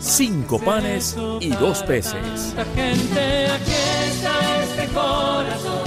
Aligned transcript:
cinco 0.00 0.58
panes 0.58 1.16
y 1.40 1.50
dos 1.50 1.82
peces. 1.82 2.54
Gente, 2.74 3.46
aquí 3.50 3.72
está 4.06 4.62
este 4.62 4.86
corazón 4.94 5.84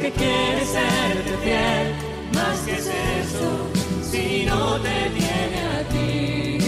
que 0.00 0.10
quiere 0.12 0.64
serte 0.64 1.36
fiel. 1.42 1.94
Más 2.34 2.58
que 2.60 2.72
es 2.76 2.86
eso, 2.86 3.68
si 4.02 4.46
no 4.46 4.80
te 4.80 5.10
tiene 5.10 5.60
a 5.66 5.82
ti. 5.88 6.58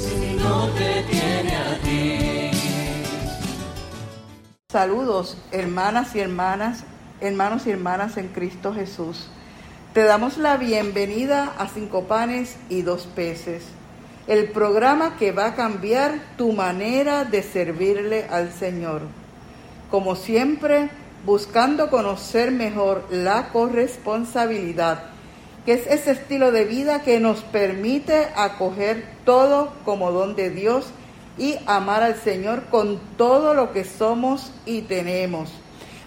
Si 0.00 0.36
no 0.36 0.68
te 0.68 1.02
tiene 1.10 1.56
a 1.56 1.78
ti. 1.82 2.50
Saludos, 4.70 5.36
hermanas 5.52 6.14
y 6.16 6.20
hermanas, 6.20 6.84
hermanos 7.20 7.66
y 7.66 7.70
hermanas 7.70 8.16
en 8.16 8.28
Cristo 8.28 8.74
Jesús. 8.74 9.28
Te 9.96 10.04
damos 10.04 10.36
la 10.36 10.58
bienvenida 10.58 11.54
a 11.56 11.68
Cinco 11.68 12.02
Panes 12.02 12.58
y 12.68 12.82
Dos 12.82 13.08
Peces, 13.16 13.62
el 14.26 14.50
programa 14.50 15.16
que 15.16 15.32
va 15.32 15.46
a 15.46 15.54
cambiar 15.54 16.20
tu 16.36 16.52
manera 16.52 17.24
de 17.24 17.42
servirle 17.42 18.26
al 18.28 18.52
Señor. 18.52 19.00
Como 19.90 20.14
siempre, 20.14 20.90
buscando 21.24 21.88
conocer 21.88 22.50
mejor 22.50 23.06
la 23.10 23.48
corresponsabilidad, 23.48 25.04
que 25.64 25.72
es 25.72 25.86
ese 25.86 26.10
estilo 26.10 26.52
de 26.52 26.66
vida 26.66 27.00
que 27.00 27.18
nos 27.18 27.40
permite 27.40 28.28
acoger 28.36 29.02
todo 29.24 29.72
como 29.86 30.12
don 30.12 30.36
de 30.36 30.50
Dios 30.50 30.88
y 31.38 31.56
amar 31.64 32.02
al 32.02 32.16
Señor 32.16 32.64
con 32.64 33.00
todo 33.16 33.54
lo 33.54 33.72
que 33.72 33.84
somos 33.84 34.52
y 34.66 34.82
tenemos. 34.82 35.50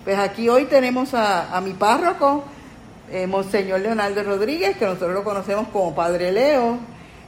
Pues 0.04 0.20
aquí 0.20 0.48
hoy 0.48 0.66
tenemos 0.66 1.16
a, 1.16 1.58
a 1.58 1.60
mi 1.60 1.73
párroco, 1.73 2.44
eh, 3.12 3.28
Monseñor 3.28 3.80
Leonardo 3.82 4.24
Rodríguez, 4.24 4.78
que 4.78 4.86
nosotros 4.86 5.14
lo 5.14 5.24
conocemos 5.24 5.68
como 5.70 5.94
Padre 5.96 6.32
Leo. 6.32 6.78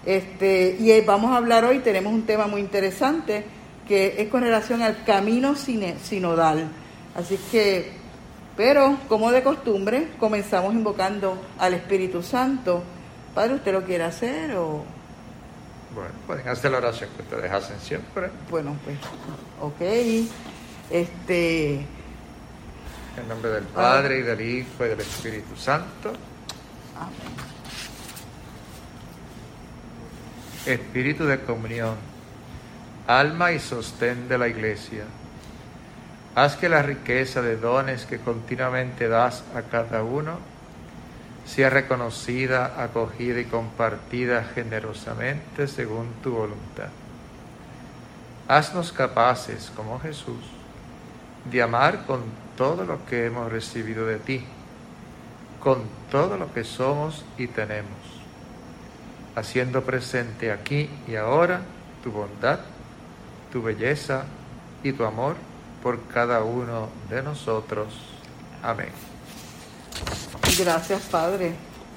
Este, 0.06 0.78
y 0.80 0.92
eh, 0.92 1.04
vamos 1.06 1.32
a 1.32 1.38
hablar 1.38 1.64
hoy, 1.66 1.80
tenemos 1.80 2.12
un 2.12 2.24
tema 2.26 2.48
muy 2.48 2.62
interesante 2.62 3.44
que 3.88 4.16
es 4.22 4.30
con 4.30 4.42
relación 4.42 4.82
al 4.82 5.04
camino 5.04 5.56
sine- 5.56 5.98
sinodal. 6.02 6.68
Así 7.16 7.38
que, 7.52 7.92
pero 8.56 8.98
como 9.08 9.32
de 9.32 9.44
costumbre, 9.44 10.08
comenzamos 10.20 10.74
invocando 10.74 11.38
al 11.60 11.74
Espíritu 11.74 12.24
Santo. 12.24 12.84
Padre, 13.36 13.56
¿usted 13.56 13.74
lo 13.74 13.84
quiere 13.84 14.04
hacer 14.06 14.56
o...? 14.56 14.84
Bueno, 15.94 16.12
pueden 16.26 16.48
hacer 16.48 16.72
la 16.72 16.78
oración 16.78 17.10
que 17.16 17.22
ustedes 17.24 17.52
hacen 17.52 17.78
siempre. 17.82 18.30
Bueno, 18.50 18.76
pues, 18.86 18.98
ok. 19.62 20.30
Este, 20.90 21.86
En 23.18 23.28
nombre 23.28 23.52
del 23.52 23.66
Padre 23.66 24.20
y 24.20 24.22
del 24.22 24.40
Hijo 24.40 24.86
y 24.86 24.90
del 24.90 25.02
Espíritu 25.02 25.56
Santo. 25.58 26.14
amén. 26.98 27.52
Espíritu 30.66 31.26
de 31.26 31.40
comunión, 31.42 31.96
alma 33.08 33.52
y 33.52 33.60
sostén 33.60 34.30
de 34.30 34.38
la 34.38 34.48
Iglesia. 34.48 35.04
Haz 36.36 36.56
que 36.56 36.70
la 36.70 36.84
riqueza 36.84 37.42
de 37.42 37.58
dones 37.58 38.06
que 38.06 38.20
continuamente 38.20 39.10
das 39.10 39.44
a 39.56 39.64
cada 39.64 40.04
uno 40.04 40.38
sea 41.46 41.70
reconocida, 41.70 42.82
acogida 42.82 43.42
y 43.42 43.46
compartida 43.46 44.46
generosamente 44.56 45.68
según 45.68 46.14
tu 46.24 46.32
voluntad. 46.32 46.90
Haznos 48.48 48.94
capaces, 48.94 49.72
como 49.76 50.00
Jesús, 50.00 50.46
de 51.50 51.62
amar 51.62 52.06
con 52.06 52.22
todo 52.62 52.86
lo 52.86 53.04
que 53.08 53.26
hemos 53.26 53.52
recibido 53.52 54.06
de 54.06 54.18
ti, 54.18 54.44
con 55.60 55.82
todo 56.12 56.38
lo 56.38 56.54
que 56.54 56.64
somos 56.64 57.26
y 57.36 57.48
tenemos 57.48 57.90
haciendo 59.36 59.82
presente 59.84 60.52
aquí 60.52 60.88
y 61.08 61.16
ahora 61.16 61.62
tu 62.04 62.12
bondad, 62.12 62.60
tu 63.52 63.64
belleza 63.64 64.26
y 64.84 64.94
tu 64.94 65.06
amor 65.06 65.38
por 65.82 66.06
cada 66.10 66.44
uno 66.44 66.90
de 67.10 67.24
nosotros. 67.24 67.96
Amén. 68.62 68.90
Gracias, 70.60 71.02
Padre. 71.10 71.54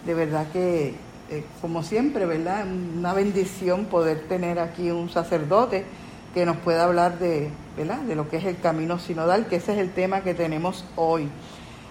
De 0.06 0.14
verdad 0.14 0.46
que, 0.50 0.94
eh, 1.28 1.44
como 1.60 1.82
siempre, 1.82 2.24
¿verdad? 2.24 2.66
Una 2.66 3.12
bendición 3.12 3.84
poder 3.84 4.28
tener 4.28 4.58
aquí 4.58 4.90
un 4.90 5.10
sacerdote 5.10 5.84
que 6.34 6.44
nos 6.44 6.56
pueda 6.58 6.84
hablar 6.84 7.18
de, 7.20 7.48
¿verdad? 7.76 8.00
De 8.00 8.16
lo 8.16 8.28
que 8.28 8.38
es 8.38 8.44
el 8.44 8.58
camino 8.58 8.98
sinodal, 8.98 9.46
que 9.46 9.56
ese 9.56 9.72
es 9.72 9.78
el 9.78 9.92
tema 9.92 10.22
que 10.22 10.34
tenemos 10.34 10.84
hoy. 10.96 11.28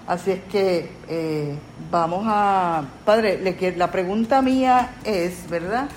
Así 0.06 0.32
es 0.32 0.42
que 0.52 0.92
eh, 1.08 1.56
vamos 1.90 2.26
a, 2.28 2.84
Padre, 3.06 3.40
le 3.40 3.72
la 3.78 3.90
pregunta 3.90 4.42
mía 4.42 4.96
es, 5.06 5.50
¿verdad? 5.50 5.88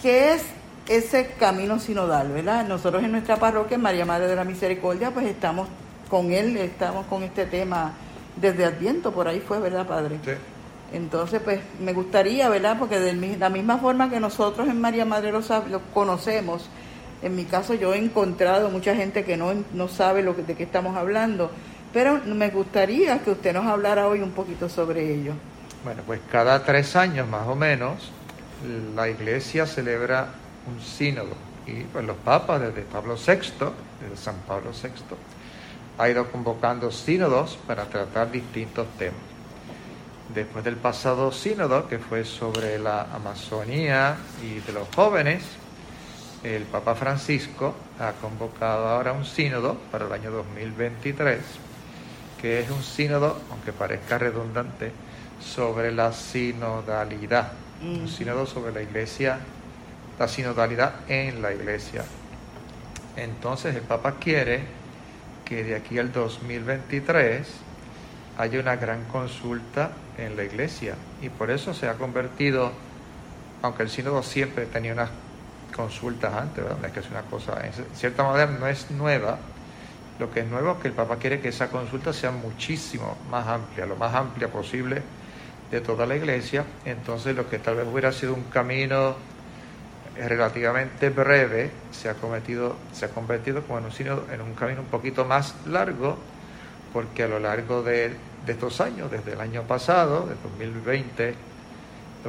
¿Qué 0.00 0.32
es 0.32 0.42
ese 0.88 1.26
camino 1.38 1.78
sinodal, 1.78 2.32
verdad? 2.32 2.66
Nosotros 2.66 3.04
en 3.04 3.12
nuestra 3.12 3.36
parroquia, 3.36 3.76
María 3.76 4.06
Madre 4.06 4.28
de 4.28 4.36
la 4.36 4.44
Misericordia, 4.44 5.10
pues 5.10 5.26
estamos 5.26 5.68
con 6.08 6.32
él, 6.32 6.56
estamos 6.56 7.04
con 7.06 7.22
este 7.22 7.44
tema 7.44 7.92
desde 8.36 8.64
Adviento, 8.64 9.12
por 9.12 9.28
ahí 9.28 9.40
fue, 9.40 9.58
¿verdad, 9.58 9.86
Padre? 9.86 10.18
Sí. 10.24 10.30
Entonces, 10.94 11.42
pues 11.44 11.60
me 11.80 11.92
gustaría, 11.92 12.48
¿verdad? 12.48 12.78
Porque 12.78 12.98
de 12.98 13.36
la 13.36 13.50
misma 13.50 13.76
forma 13.76 14.08
que 14.08 14.20
nosotros 14.20 14.68
en 14.68 14.80
María 14.80 15.04
Madre 15.04 15.32
lo, 15.32 15.40
lo 15.40 15.80
conocemos, 15.92 16.70
en 17.22 17.36
mi 17.36 17.44
caso 17.44 17.74
yo 17.74 17.94
he 17.94 17.98
encontrado 17.98 18.70
mucha 18.70 18.94
gente 18.94 19.24
que 19.24 19.36
no, 19.36 19.52
no 19.72 19.88
sabe 19.88 20.22
lo 20.22 20.36
que, 20.36 20.42
de 20.42 20.54
qué 20.54 20.64
estamos 20.64 20.96
hablando, 20.96 21.50
pero 21.92 22.20
me 22.24 22.50
gustaría 22.50 23.20
que 23.20 23.30
usted 23.30 23.52
nos 23.52 23.66
hablara 23.66 24.08
hoy 24.08 24.20
un 24.20 24.32
poquito 24.32 24.68
sobre 24.68 25.14
ello. 25.14 25.32
Bueno, 25.84 26.02
pues 26.06 26.20
cada 26.30 26.64
tres 26.64 26.96
años 26.96 27.28
más 27.28 27.46
o 27.48 27.54
menos 27.54 28.10
la 28.94 29.08
Iglesia 29.08 29.66
celebra 29.66 30.28
un 30.66 30.80
sínodo 30.80 31.34
y 31.66 31.84
pues 31.84 32.04
los 32.04 32.16
papas 32.16 32.60
desde 32.60 32.82
Pablo 32.82 33.14
VI, 33.14 33.72
desde 34.00 34.16
San 34.16 34.36
Pablo 34.46 34.70
VI, 34.70 34.90
ha 35.98 36.08
ido 36.08 36.30
convocando 36.30 36.90
sínodos 36.90 37.58
para 37.66 37.84
tratar 37.84 38.30
distintos 38.30 38.86
temas. 38.98 39.20
Después 40.34 40.64
del 40.64 40.76
pasado 40.76 41.32
sínodo, 41.32 41.88
que 41.88 41.98
fue 41.98 42.24
sobre 42.24 42.78
la 42.78 43.02
Amazonía 43.12 44.16
y 44.42 44.60
de 44.60 44.72
los 44.72 44.88
jóvenes, 44.94 45.42
el 46.44 46.62
Papa 46.64 46.94
Francisco 46.94 47.74
ha 47.98 48.12
convocado 48.12 48.88
ahora 48.88 49.12
un 49.12 49.24
sínodo 49.24 49.74
para 49.90 50.06
el 50.06 50.12
año 50.12 50.30
2023, 50.30 51.40
que 52.40 52.60
es 52.60 52.70
un 52.70 52.82
sínodo, 52.82 53.40
aunque 53.50 53.72
parezca 53.72 54.18
redundante, 54.18 54.92
sobre 55.40 55.92
la 55.92 56.12
sinodalidad. 56.12 57.52
Un 57.82 58.08
sínodo 58.08 58.46
sobre 58.46 58.72
la 58.72 58.82
iglesia, 58.82 59.38
la 60.18 60.28
sinodalidad 60.28 60.94
en 61.08 61.42
la 61.42 61.52
iglesia. 61.52 62.04
Entonces 63.16 63.74
el 63.74 63.82
Papa 63.82 64.14
quiere 64.20 64.62
que 65.44 65.64
de 65.64 65.74
aquí 65.74 65.98
al 65.98 66.12
2023 66.12 67.46
haya 68.38 68.60
una 68.60 68.76
gran 68.76 69.04
consulta 69.04 69.90
en 70.16 70.36
la 70.36 70.44
iglesia 70.44 70.94
y 71.20 71.28
por 71.28 71.50
eso 71.50 71.74
se 71.74 71.88
ha 71.88 71.94
convertido, 71.94 72.70
aunque 73.62 73.82
el 73.82 73.90
sínodo 73.90 74.22
siempre 74.22 74.66
tenía 74.66 74.92
unas 74.92 75.10
consultas 75.74 76.34
antes, 76.34 76.64
¿verdad? 76.64 76.84
Es 76.86 76.92
que 76.92 77.00
es 77.00 77.10
una 77.10 77.26
cosa, 77.26 77.64
en 77.66 77.72
cierta 77.94 78.24
manera 78.24 78.46
no 78.46 78.66
es 78.66 78.90
nueva, 78.90 79.54
lo 80.18 80.30
que 80.30 80.40
es 80.40 80.46
nuevo 80.48 80.72
es 80.72 80.78
que 80.78 80.88
el 80.88 80.94
Papa 80.94 81.18
quiere 81.18 81.40
que 81.40 81.48
esa 81.48 81.70
consulta 81.70 82.12
sea 82.12 82.30
muchísimo 82.32 83.22
más 83.26 83.46
amplia, 83.48 83.86
lo 83.86 83.96
más 83.96 84.14
amplia 84.14 84.50
posible 84.52 85.04
de 85.70 85.80
toda 85.80 86.06
la 86.06 86.16
iglesia, 86.16 86.66
entonces 86.84 87.36
lo 87.36 87.48
que 87.48 87.58
tal 87.60 87.76
vez 87.76 87.86
hubiera 87.88 88.12
sido 88.12 88.34
un 88.34 88.44
camino 88.50 89.18
relativamente 90.14 91.10
breve 91.10 91.86
se 91.90 92.08
ha 92.08 92.16
cometido, 92.18 92.86
se 92.92 93.06
ha 93.06 93.12
convertido 93.12 93.66
como 93.66 93.78
en 93.78 93.84
un, 93.86 93.90
sínodo- 93.92 94.30
en 94.30 94.40
un 94.40 94.54
camino 94.54 94.80
un 94.82 94.88
poquito 94.88 95.24
más 95.24 95.64
largo, 95.66 96.26
porque 96.90 97.24
a 97.24 97.28
lo 97.28 97.40
largo 97.40 97.82
de, 97.82 98.36
de 98.40 98.52
estos 98.52 98.80
años, 98.80 99.10
desde 99.10 99.32
el 99.34 99.40
año 99.40 99.66
pasado, 99.66 100.26
de 100.28 100.36
2020, 100.36 101.38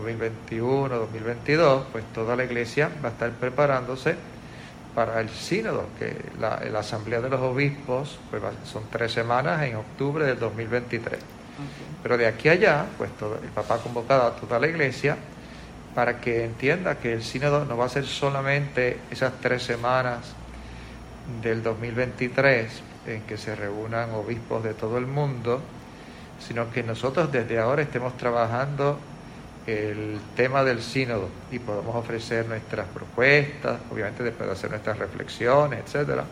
2021, 0.01 0.90
2022, 0.96 1.84
pues 1.92 2.04
toda 2.13 2.36
la 2.36 2.44
iglesia 2.44 2.90
va 3.04 3.10
a 3.10 3.12
estar 3.12 3.31
preparándose 3.31 4.16
para 4.96 5.19
el 5.22 5.30
sínodo, 5.30 5.86
que 6.00 6.16
la, 6.40 6.60
la 6.72 6.80
asamblea 6.80 7.22
de 7.22 7.30
los 7.30 7.40
obispos 7.42 8.18
pues 8.30 8.44
va- 8.44 8.51
son 8.66 8.84
tres 8.92 9.12
semanas 9.12 9.62
en 9.63 9.75
octubre 9.75 10.25
del 10.25 10.40
2023. 10.40 11.19
Pero 12.01 12.18
de 12.18 12.25
aquí 12.28 12.50
a 12.50 12.54
allá, 12.54 12.86
pues 12.98 13.12
todo, 13.18 13.36
el 13.42 13.50
Papa 13.50 13.75
ha 13.75 13.78
convocado 13.80 14.28
a 14.28 14.36
toda 14.36 14.60
la 14.60 14.68
iglesia 14.68 15.18
para 15.94 16.19
que 16.22 16.45
entienda 16.45 16.95
que 16.95 17.13
el 17.13 17.24
sínodo 17.24 17.66
no 17.66 17.75
va 17.78 17.86
a 17.86 17.90
ser 17.90 18.06
solamente 18.06 18.98
esas 19.12 19.34
tres 19.42 19.63
semanas 19.63 20.19
del 21.44 21.62
2023 21.62 22.72
en 23.07 23.22
que 23.24 23.38
se 23.38 23.56
reúnan 23.56 24.12
obispos 24.12 24.63
de 24.63 24.74
todo 24.74 24.98
el 24.98 25.06
mundo, 25.07 25.62
sino 26.40 26.72
que 26.72 26.84
nosotros 26.84 27.31
desde 27.31 27.60
ahora 27.60 27.81
estemos 27.81 28.16
trabajando 28.18 29.00
el 29.69 30.19
tema 30.36 30.63
del 30.63 30.81
sínodo 30.81 31.30
y 31.51 31.60
podamos 31.60 31.95
ofrecer 31.95 32.48
nuestras 32.48 32.88
propuestas, 32.88 33.80
obviamente 33.92 34.24
después 34.24 34.48
de 34.48 34.54
hacer 34.54 34.69
nuestras 34.69 34.98
reflexiones, 34.98 35.81
etcétera. 35.86 36.25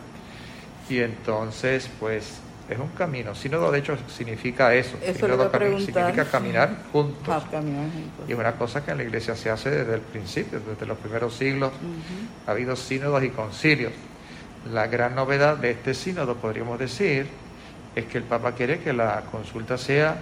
Y 0.88 1.00
entonces, 1.00 1.88
pues 2.00 2.40
es 2.68 2.78
un 2.78 2.88
camino. 2.88 3.34
Sínodo, 3.34 3.70
de 3.70 3.78
hecho, 3.78 3.96
significa 4.08 4.74
eso. 4.74 4.96
Eso 5.02 5.26
Sínodo 5.26 5.50
a 5.52 5.58
significa 5.80 6.24
caminar 6.24 6.76
juntos. 6.92 7.28
Ah, 7.28 7.42
caminar 7.50 7.84
juntos. 7.84 8.28
Y 8.28 8.32
es 8.32 8.38
una 8.38 8.52
cosa 8.52 8.84
que 8.84 8.90
en 8.90 8.98
la 8.98 9.04
iglesia 9.04 9.34
se 9.34 9.50
hace 9.50 9.70
desde 9.70 9.94
el 9.94 10.00
principio, 10.00 10.60
desde 10.60 10.86
los 10.86 10.98
primeros 10.98 11.34
siglos. 11.34 11.72
Ha 12.46 12.50
habido 12.50 12.76
sínodos 12.76 13.22
y 13.24 13.30
concilios. 13.30 13.92
La 14.72 14.86
gran 14.86 15.14
novedad 15.14 15.56
de 15.56 15.70
este 15.70 15.94
sínodo, 15.94 16.36
podríamos 16.36 16.78
decir, 16.78 17.26
es 17.94 18.04
que 18.06 18.18
el 18.18 18.24
Papa 18.24 18.52
quiere 18.52 18.80
que 18.80 18.92
la 18.92 19.22
consulta 19.30 19.78
sea 19.78 20.18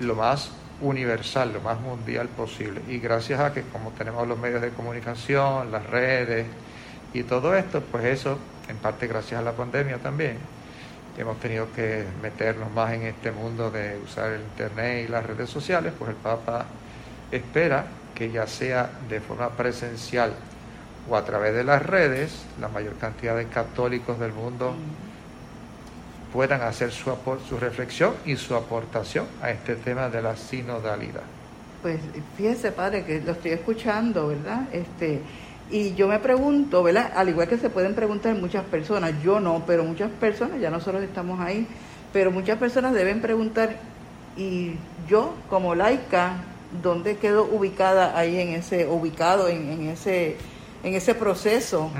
lo 0.00 0.14
más 0.14 0.50
universal, 0.80 1.52
lo 1.52 1.60
más 1.60 1.80
mundial 1.80 2.28
posible. 2.28 2.80
Y 2.88 2.98
gracias 2.98 3.40
a 3.40 3.52
que 3.52 3.62
como 3.62 3.90
tenemos 3.92 4.26
los 4.26 4.38
medios 4.38 4.62
de 4.62 4.70
comunicación, 4.70 5.70
las 5.70 5.86
redes 5.86 6.46
y 7.12 7.22
todo 7.22 7.54
esto, 7.54 7.80
pues 7.80 8.04
eso, 8.04 8.38
en 8.68 8.76
parte 8.76 9.06
gracias 9.06 9.40
a 9.40 9.44
la 9.44 9.52
pandemia 9.52 9.98
también, 9.98 10.38
hemos 11.16 11.38
tenido 11.38 11.72
que 11.72 12.04
meternos 12.22 12.70
más 12.72 12.92
en 12.92 13.02
este 13.02 13.30
mundo 13.30 13.70
de 13.70 13.98
usar 14.04 14.32
el 14.32 14.40
Internet 14.40 15.06
y 15.08 15.10
las 15.10 15.24
redes 15.24 15.48
sociales, 15.48 15.92
pues 15.98 16.10
el 16.10 16.16
Papa 16.16 16.66
espera 17.30 17.86
que 18.14 18.30
ya 18.30 18.46
sea 18.46 18.90
de 19.08 19.20
forma 19.20 19.50
presencial 19.50 20.32
o 21.08 21.16
a 21.16 21.24
través 21.24 21.54
de 21.54 21.64
las 21.64 21.84
redes, 21.84 22.44
la 22.60 22.68
mayor 22.68 22.94
cantidad 22.94 23.36
de 23.36 23.46
católicos 23.46 24.18
del 24.18 24.32
mundo 24.32 24.74
puedan 26.34 26.62
hacer 26.62 26.90
su, 26.90 27.16
su 27.48 27.56
reflexión 27.58 28.12
y 28.26 28.34
su 28.34 28.56
aportación 28.56 29.26
a 29.40 29.50
este 29.50 29.76
tema 29.76 30.08
de 30.08 30.20
la 30.20 30.36
sinodalidad. 30.36 31.22
Pues 31.80 32.00
fíjese, 32.36 32.72
padre, 32.72 33.04
que 33.04 33.20
lo 33.20 33.32
estoy 33.32 33.52
escuchando, 33.52 34.28
¿verdad? 34.28 34.62
Este, 34.72 35.20
y 35.70 35.94
yo 35.94 36.08
me 36.08 36.18
pregunto, 36.18 36.82
¿verdad? 36.82 37.12
Al 37.14 37.28
igual 37.28 37.46
que 37.46 37.56
se 37.56 37.70
pueden 37.70 37.94
preguntar 37.94 38.34
muchas 38.34 38.64
personas, 38.64 39.12
yo 39.22 39.38
no, 39.38 39.62
pero 39.64 39.84
muchas 39.84 40.10
personas, 40.10 40.60
ya 40.60 40.70
nosotros 40.70 41.04
estamos 41.04 41.38
ahí, 41.38 41.68
pero 42.12 42.32
muchas 42.32 42.58
personas 42.58 42.94
deben 42.94 43.22
preguntar, 43.22 43.76
y 44.36 44.74
yo 45.08 45.34
como 45.48 45.76
laica, 45.76 46.42
¿dónde 46.82 47.16
quedo 47.16 47.44
ubicada 47.44 48.18
ahí 48.18 48.40
en 48.40 48.48
ese, 48.48 48.88
ubicado 48.88 49.48
en, 49.48 49.70
en 49.70 49.88
ese 49.88 50.36
en 50.84 50.94
ese 50.94 51.14
proceso. 51.14 51.90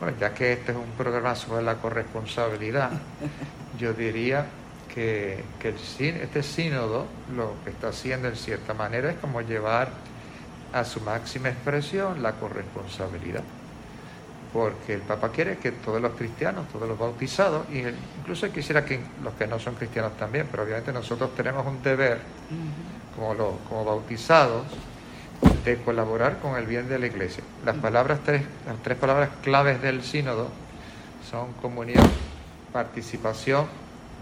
Bueno, 0.00 0.16
ya 0.18 0.32
que 0.32 0.52
este 0.52 0.72
es 0.72 0.78
un 0.78 0.92
programa 0.96 1.34
sobre 1.34 1.62
la 1.62 1.76
corresponsabilidad, 1.76 2.90
yo 3.78 3.92
diría 3.92 4.46
que, 4.94 5.42
que 5.58 5.68
el, 5.70 6.16
este 6.20 6.42
sínodo 6.42 7.06
lo 7.34 7.54
que 7.64 7.70
está 7.70 7.88
haciendo 7.88 8.28
en 8.28 8.36
cierta 8.36 8.74
manera 8.74 9.10
es 9.10 9.16
como 9.16 9.40
llevar 9.40 9.90
a 10.72 10.84
su 10.84 11.00
máxima 11.00 11.48
expresión 11.48 12.22
la 12.22 12.32
corresponsabilidad. 12.32 13.42
Porque 14.52 14.94
el 14.94 15.00
Papa 15.02 15.30
quiere 15.30 15.58
que 15.58 15.72
todos 15.72 16.00
los 16.00 16.12
cristianos, 16.12 16.68
todos 16.68 16.88
los 16.88 16.98
bautizados, 16.98 17.66
y 17.70 17.82
incluso 18.20 18.50
quisiera 18.52 18.84
que 18.84 19.00
los 19.22 19.34
que 19.34 19.46
no 19.46 19.58
son 19.58 19.74
cristianos 19.74 20.16
también, 20.16 20.46
pero 20.50 20.62
obviamente 20.62 20.92
nosotros 20.92 21.34
tenemos 21.34 21.66
un 21.66 21.82
deber 21.82 22.20
como, 23.16 23.34
los, 23.34 23.54
como 23.68 23.84
bautizados 23.84 24.64
de 25.64 25.76
colaborar 25.82 26.38
con 26.38 26.56
el 26.56 26.66
bien 26.66 26.88
de 26.88 26.98
la 26.98 27.06
iglesia. 27.06 27.42
Las 27.64 27.76
palabras 27.76 28.20
tres, 28.24 28.42
las 28.66 28.76
tres 28.82 28.96
palabras 28.98 29.30
claves 29.42 29.80
del 29.82 30.02
sínodo 30.02 30.48
son 31.30 31.52
comunión, 31.54 32.04
participación 32.72 33.66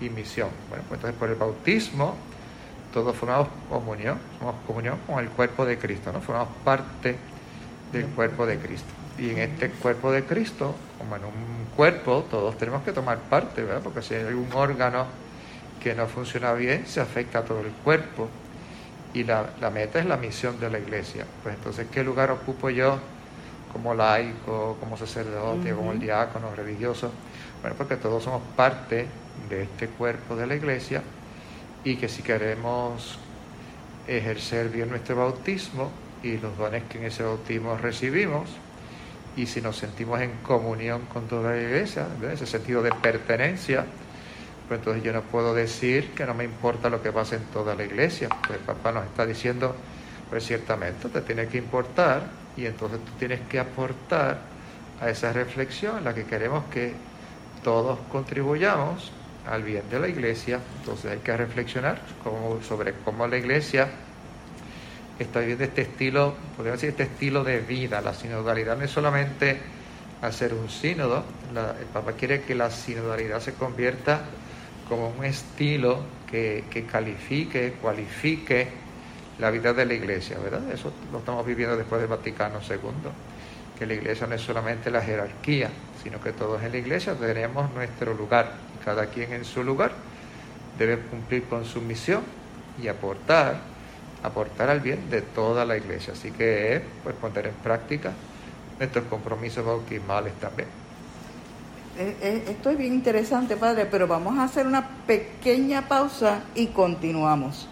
y 0.00 0.10
misión. 0.10 0.48
Bueno, 0.68 0.84
pues 0.88 0.98
entonces 0.98 1.18
por 1.18 1.28
el 1.28 1.36
bautismo 1.36 2.16
todos 2.92 3.14
formamos 3.14 3.48
comunión, 3.68 4.18
somos 4.38 4.54
comunión 4.66 4.98
con 5.06 5.18
el 5.18 5.28
cuerpo 5.28 5.66
de 5.66 5.78
Cristo, 5.78 6.12
¿no? 6.12 6.20
Formamos 6.20 6.48
parte 6.64 7.16
del 7.92 8.06
cuerpo 8.06 8.46
de 8.46 8.58
Cristo. 8.58 8.88
Y 9.18 9.30
en 9.30 9.38
este 9.38 9.70
cuerpo 9.70 10.10
de 10.12 10.24
Cristo, 10.24 10.74
como 10.98 11.16
en 11.16 11.24
un 11.24 11.66
cuerpo, 11.76 12.24
todos 12.30 12.56
tenemos 12.56 12.82
que 12.82 12.92
tomar 12.92 13.18
parte, 13.18 13.62
¿verdad? 13.62 13.82
Porque 13.82 14.02
si 14.02 14.14
hay 14.14 14.32
un 14.32 14.48
órgano 14.54 15.06
que 15.82 15.94
no 15.94 16.06
funciona 16.06 16.52
bien, 16.54 16.86
se 16.86 17.00
afecta 17.00 17.40
a 17.40 17.42
todo 17.42 17.60
el 17.60 17.70
cuerpo 17.84 18.28
y 19.16 19.24
la, 19.24 19.70
meta 19.72 19.98
es 19.98 20.04
la 20.04 20.18
misión 20.18 20.60
de 20.60 20.68
la 20.68 20.78
iglesia. 20.78 21.24
Pues 21.42 21.54
entonces, 21.54 21.86
¿qué 21.90 22.04
lugar 22.04 22.30
ocupo 22.30 22.68
yo 22.68 22.98
como 23.72 23.94
laico, 23.94 24.76
como 24.78 24.98
sacerdote, 24.98 25.72
como 25.72 25.92
el 25.92 26.00
diácono 26.00 26.54
religioso? 26.54 27.10
Bueno, 27.62 27.76
porque 27.78 27.96
todos 27.96 28.24
somos 28.24 28.42
parte 28.54 29.06
de 29.48 29.62
este 29.62 29.88
cuerpo 29.88 30.36
de 30.36 30.46
la 30.46 30.54
iglesia 30.54 31.02
y 31.82 31.96
que 31.96 32.10
si 32.10 32.22
queremos 32.22 33.18
ejercer 34.06 34.68
bien 34.68 34.90
nuestro 34.90 35.16
bautismo 35.16 35.90
y 36.22 36.36
los 36.36 36.58
dones 36.58 36.82
que 36.84 36.98
en 36.98 37.04
ese 37.04 37.22
bautismo 37.22 37.78
recibimos, 37.78 38.50
y 39.34 39.46
si 39.46 39.62
nos 39.62 39.78
sentimos 39.78 40.20
en 40.20 40.32
comunión 40.42 41.06
con 41.06 41.26
toda 41.26 41.52
la 41.52 41.58
iglesia, 41.58 42.06
en 42.22 42.32
ese 42.32 42.46
sentido 42.46 42.82
de 42.82 42.90
pertenencia, 42.90 43.86
pues 44.68 44.80
entonces 44.80 45.02
yo 45.02 45.12
no 45.12 45.22
puedo 45.22 45.54
decir 45.54 46.12
que 46.12 46.26
no 46.26 46.34
me 46.34 46.44
importa 46.44 46.90
lo 46.90 47.02
que 47.02 47.12
pasa 47.12 47.36
en 47.36 47.44
toda 47.44 47.74
la 47.74 47.84
iglesia. 47.84 48.28
Pues 48.46 48.58
el 48.58 48.64
papá 48.64 48.92
nos 48.92 49.04
está 49.04 49.24
diciendo, 49.24 49.74
pues 50.28 50.44
ciertamente 50.44 51.08
te 51.08 51.20
tiene 51.20 51.46
que 51.46 51.58
importar 51.58 52.22
y 52.56 52.66
entonces 52.66 52.98
tú 53.04 53.12
tienes 53.18 53.40
que 53.48 53.60
aportar 53.60 54.40
a 55.00 55.10
esa 55.10 55.32
reflexión 55.32 56.02
la 56.02 56.14
que 56.14 56.24
queremos 56.24 56.64
que 56.72 56.94
todos 57.62 57.98
contribuyamos 58.10 59.12
al 59.48 59.62
bien 59.62 59.88
de 59.88 60.00
la 60.00 60.08
iglesia. 60.08 60.60
Entonces 60.80 61.12
hay 61.12 61.18
que 61.18 61.36
reflexionar 61.36 62.00
sobre 62.66 62.92
cómo 63.04 63.26
la 63.28 63.36
iglesia 63.36 63.88
está 65.18 65.40
viviendo 65.40 65.64
este 65.64 65.82
estilo, 65.82 66.34
podríamos 66.56 66.80
decir, 66.80 66.90
este 66.90 67.04
estilo 67.04 67.44
de 67.44 67.60
vida. 67.60 68.00
La 68.00 68.14
sinodalidad 68.14 68.76
no 68.76 68.84
es 68.84 68.90
solamente 68.90 69.60
hacer 70.22 70.54
un 70.54 70.68
sínodo, 70.68 71.24
el 71.54 71.86
Papa 71.86 72.12
quiere 72.12 72.42
que 72.42 72.54
la 72.54 72.70
sinodalidad 72.70 73.40
se 73.40 73.52
convierta 73.52 74.22
como 74.88 75.09
un 75.09 75.25
estilo 75.25 76.00
que, 76.31 76.87
califique, 76.91 77.75
cualifique 77.81 78.69
la 79.38 79.50
vida 79.50 79.73
de 79.73 79.85
la 79.85 79.94
iglesia, 79.94 80.38
¿verdad? 80.38 80.71
Eso 80.73 80.93
lo 81.12 81.19
estamos 81.19 81.44
viviendo 81.47 81.77
después 81.77 82.00
del 82.00 82.09
Vaticano 82.09 82.61
II, 82.69 83.11
que 83.79 83.87
la 83.87 83.94
iglesia 83.94 84.27
no 84.27 84.35
es 84.35 84.41
solamente 84.41 84.91
la 84.91 85.03
jerarquía, 85.03 85.71
sino 86.03 86.21
que 86.21 86.33
todos 86.33 86.62
en 86.62 86.73
la 86.73 86.79
iglesia 86.79 87.15
tenemos 87.15 87.73
nuestro 87.75 88.14
lugar, 88.14 88.52
cada 88.85 89.07
quien 89.07 89.33
en 89.33 89.45
su 89.45 89.62
lugar 89.62 89.93
debe 90.78 90.99
cumplir 90.99 91.45
con 91.45 91.64
su 91.64 91.81
misión 91.81 92.23
y 92.83 92.88
aportar, 92.88 93.61
aportar 94.23 94.71
al 94.71 94.81
bien 94.81 95.11
de 95.11 95.23
toda 95.23 95.64
la 95.64 95.76
iglesia. 95.76 96.12
Así 96.12 96.31
que 96.31 96.83
pues 97.02 97.14
poner 97.16 97.47
en 97.47 97.55
práctica 97.55 98.12
nuestros 98.78 99.05
compromisos 99.07 99.64
bautismales 99.64 100.35
también. 100.35 100.86
Eh, 101.99 102.15
eh, 102.21 102.45
esto 102.49 102.69
es 102.69 102.76
bien 102.76 102.93
interesante, 102.93 103.57
padre, 103.57 103.87
pero 103.91 104.07
vamos 104.07 104.37
a 104.37 104.45
hacer 104.45 104.67
una 104.67 104.87
pequeña 105.07 105.88
pausa 105.88 106.43
y 106.55 106.67
continuamos. 106.67 107.67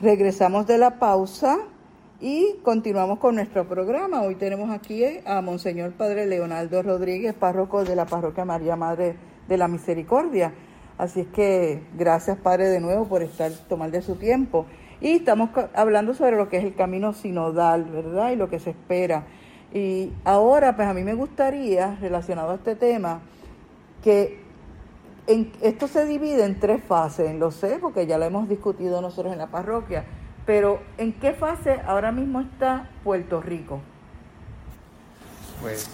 Regresamos 0.00 0.68
de 0.68 0.78
la 0.78 1.00
pausa 1.00 1.58
y 2.20 2.58
continuamos 2.62 3.18
con 3.18 3.34
nuestro 3.34 3.66
programa. 3.66 4.22
Hoy 4.22 4.36
tenemos 4.36 4.70
aquí 4.70 5.02
a 5.24 5.40
Monseñor 5.40 5.94
Padre 5.94 6.26
Leonardo 6.26 6.80
Rodríguez, 6.84 7.34
párroco 7.34 7.82
de 7.82 7.96
la 7.96 8.06
Parroquia 8.06 8.44
María 8.44 8.76
Madre 8.76 9.16
de 9.48 9.58
la 9.58 9.66
Misericordia. 9.66 10.54
Así 10.96 11.22
es 11.22 11.26
que 11.26 11.82
gracias, 11.98 12.38
Padre, 12.38 12.68
de 12.68 12.78
nuevo 12.78 13.08
por 13.08 13.24
estar, 13.24 13.50
tomar 13.68 13.90
de 13.90 14.00
su 14.00 14.14
tiempo. 14.14 14.66
Y 15.00 15.16
estamos 15.16 15.50
hablando 15.74 16.14
sobre 16.14 16.36
lo 16.36 16.48
que 16.48 16.58
es 16.58 16.64
el 16.64 16.76
camino 16.76 17.14
sinodal, 17.14 17.86
¿verdad? 17.86 18.30
Y 18.30 18.36
lo 18.36 18.48
que 18.48 18.60
se 18.60 18.70
espera. 18.70 19.26
Y 19.72 20.12
ahora, 20.24 20.74
pues 20.74 20.88
a 20.88 20.94
mí 20.94 21.04
me 21.04 21.14
gustaría, 21.14 21.96
relacionado 22.00 22.50
a 22.50 22.54
este 22.56 22.74
tema, 22.74 23.20
que 24.02 24.42
en, 25.26 25.52
esto 25.60 25.86
se 25.86 26.04
divide 26.06 26.44
en 26.44 26.58
tres 26.58 26.82
fases, 26.82 27.34
lo 27.36 27.50
sé 27.50 27.78
porque 27.80 28.06
ya 28.06 28.18
lo 28.18 28.24
hemos 28.24 28.48
discutido 28.48 29.00
nosotros 29.00 29.32
en 29.32 29.38
la 29.38 29.46
parroquia, 29.46 30.04
pero 30.44 30.80
¿en 30.98 31.12
qué 31.12 31.32
fase 31.32 31.80
ahora 31.86 32.10
mismo 32.10 32.40
está 32.40 32.88
Puerto 33.04 33.40
Rico? 33.40 33.80
Pues 35.60 35.88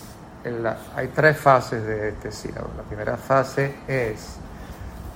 hay 0.94 1.08
tres 1.08 1.36
fases 1.36 1.84
de 1.84 2.10
este 2.10 2.30
sínodo. 2.30 2.70
La 2.76 2.82
primera 2.84 3.16
fase 3.16 3.74
es 3.88 4.36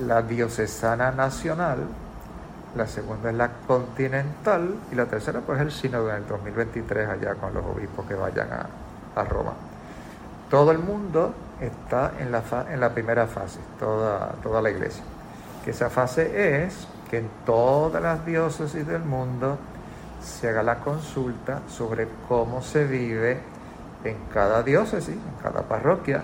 la 0.00 0.22
diocesana 0.22 1.12
nacional, 1.12 1.78
la 2.76 2.86
segunda 2.86 3.30
es 3.30 3.36
la 3.36 3.50
continental 3.66 4.74
y 4.92 4.94
la 4.94 5.06
tercera 5.06 5.40
pues 5.40 5.60
el 5.60 5.72
sínodo 5.72 6.10
en 6.10 6.16
el 6.16 6.26
2023 6.26 7.08
allá 7.08 7.34
con 7.34 7.52
los 7.52 7.64
obispos 7.64 8.06
que 8.06 8.14
vayan 8.14 8.48
a, 8.52 9.24
Roma. 9.24 9.52
Todo 10.48 10.70
el 10.70 10.78
mundo 10.78 11.34
está 11.60 12.12
en 12.18 12.32
la, 12.32 12.42
en 12.70 12.80
la 12.80 12.94
primera 12.94 13.26
fase, 13.26 13.58
toda, 13.78 14.32
toda 14.42 14.62
la 14.62 14.70
iglesia. 14.70 15.02
Que 15.62 15.72
esa 15.72 15.90
fase 15.90 16.64
es 16.64 16.86
que 17.10 17.18
en 17.18 17.28
todas 17.44 18.02
las 18.02 18.24
diócesis 18.24 18.86
del 18.86 19.02
mundo 19.02 19.58
se 20.22 20.48
haga 20.48 20.62
la 20.62 20.76
consulta 20.76 21.60
sobre 21.68 22.08
cómo 22.28 22.62
se 22.62 22.84
vive 22.84 23.40
en 24.04 24.16
cada 24.32 24.62
diócesis, 24.62 25.14
en 25.14 25.42
cada 25.42 25.62
parroquia, 25.62 26.22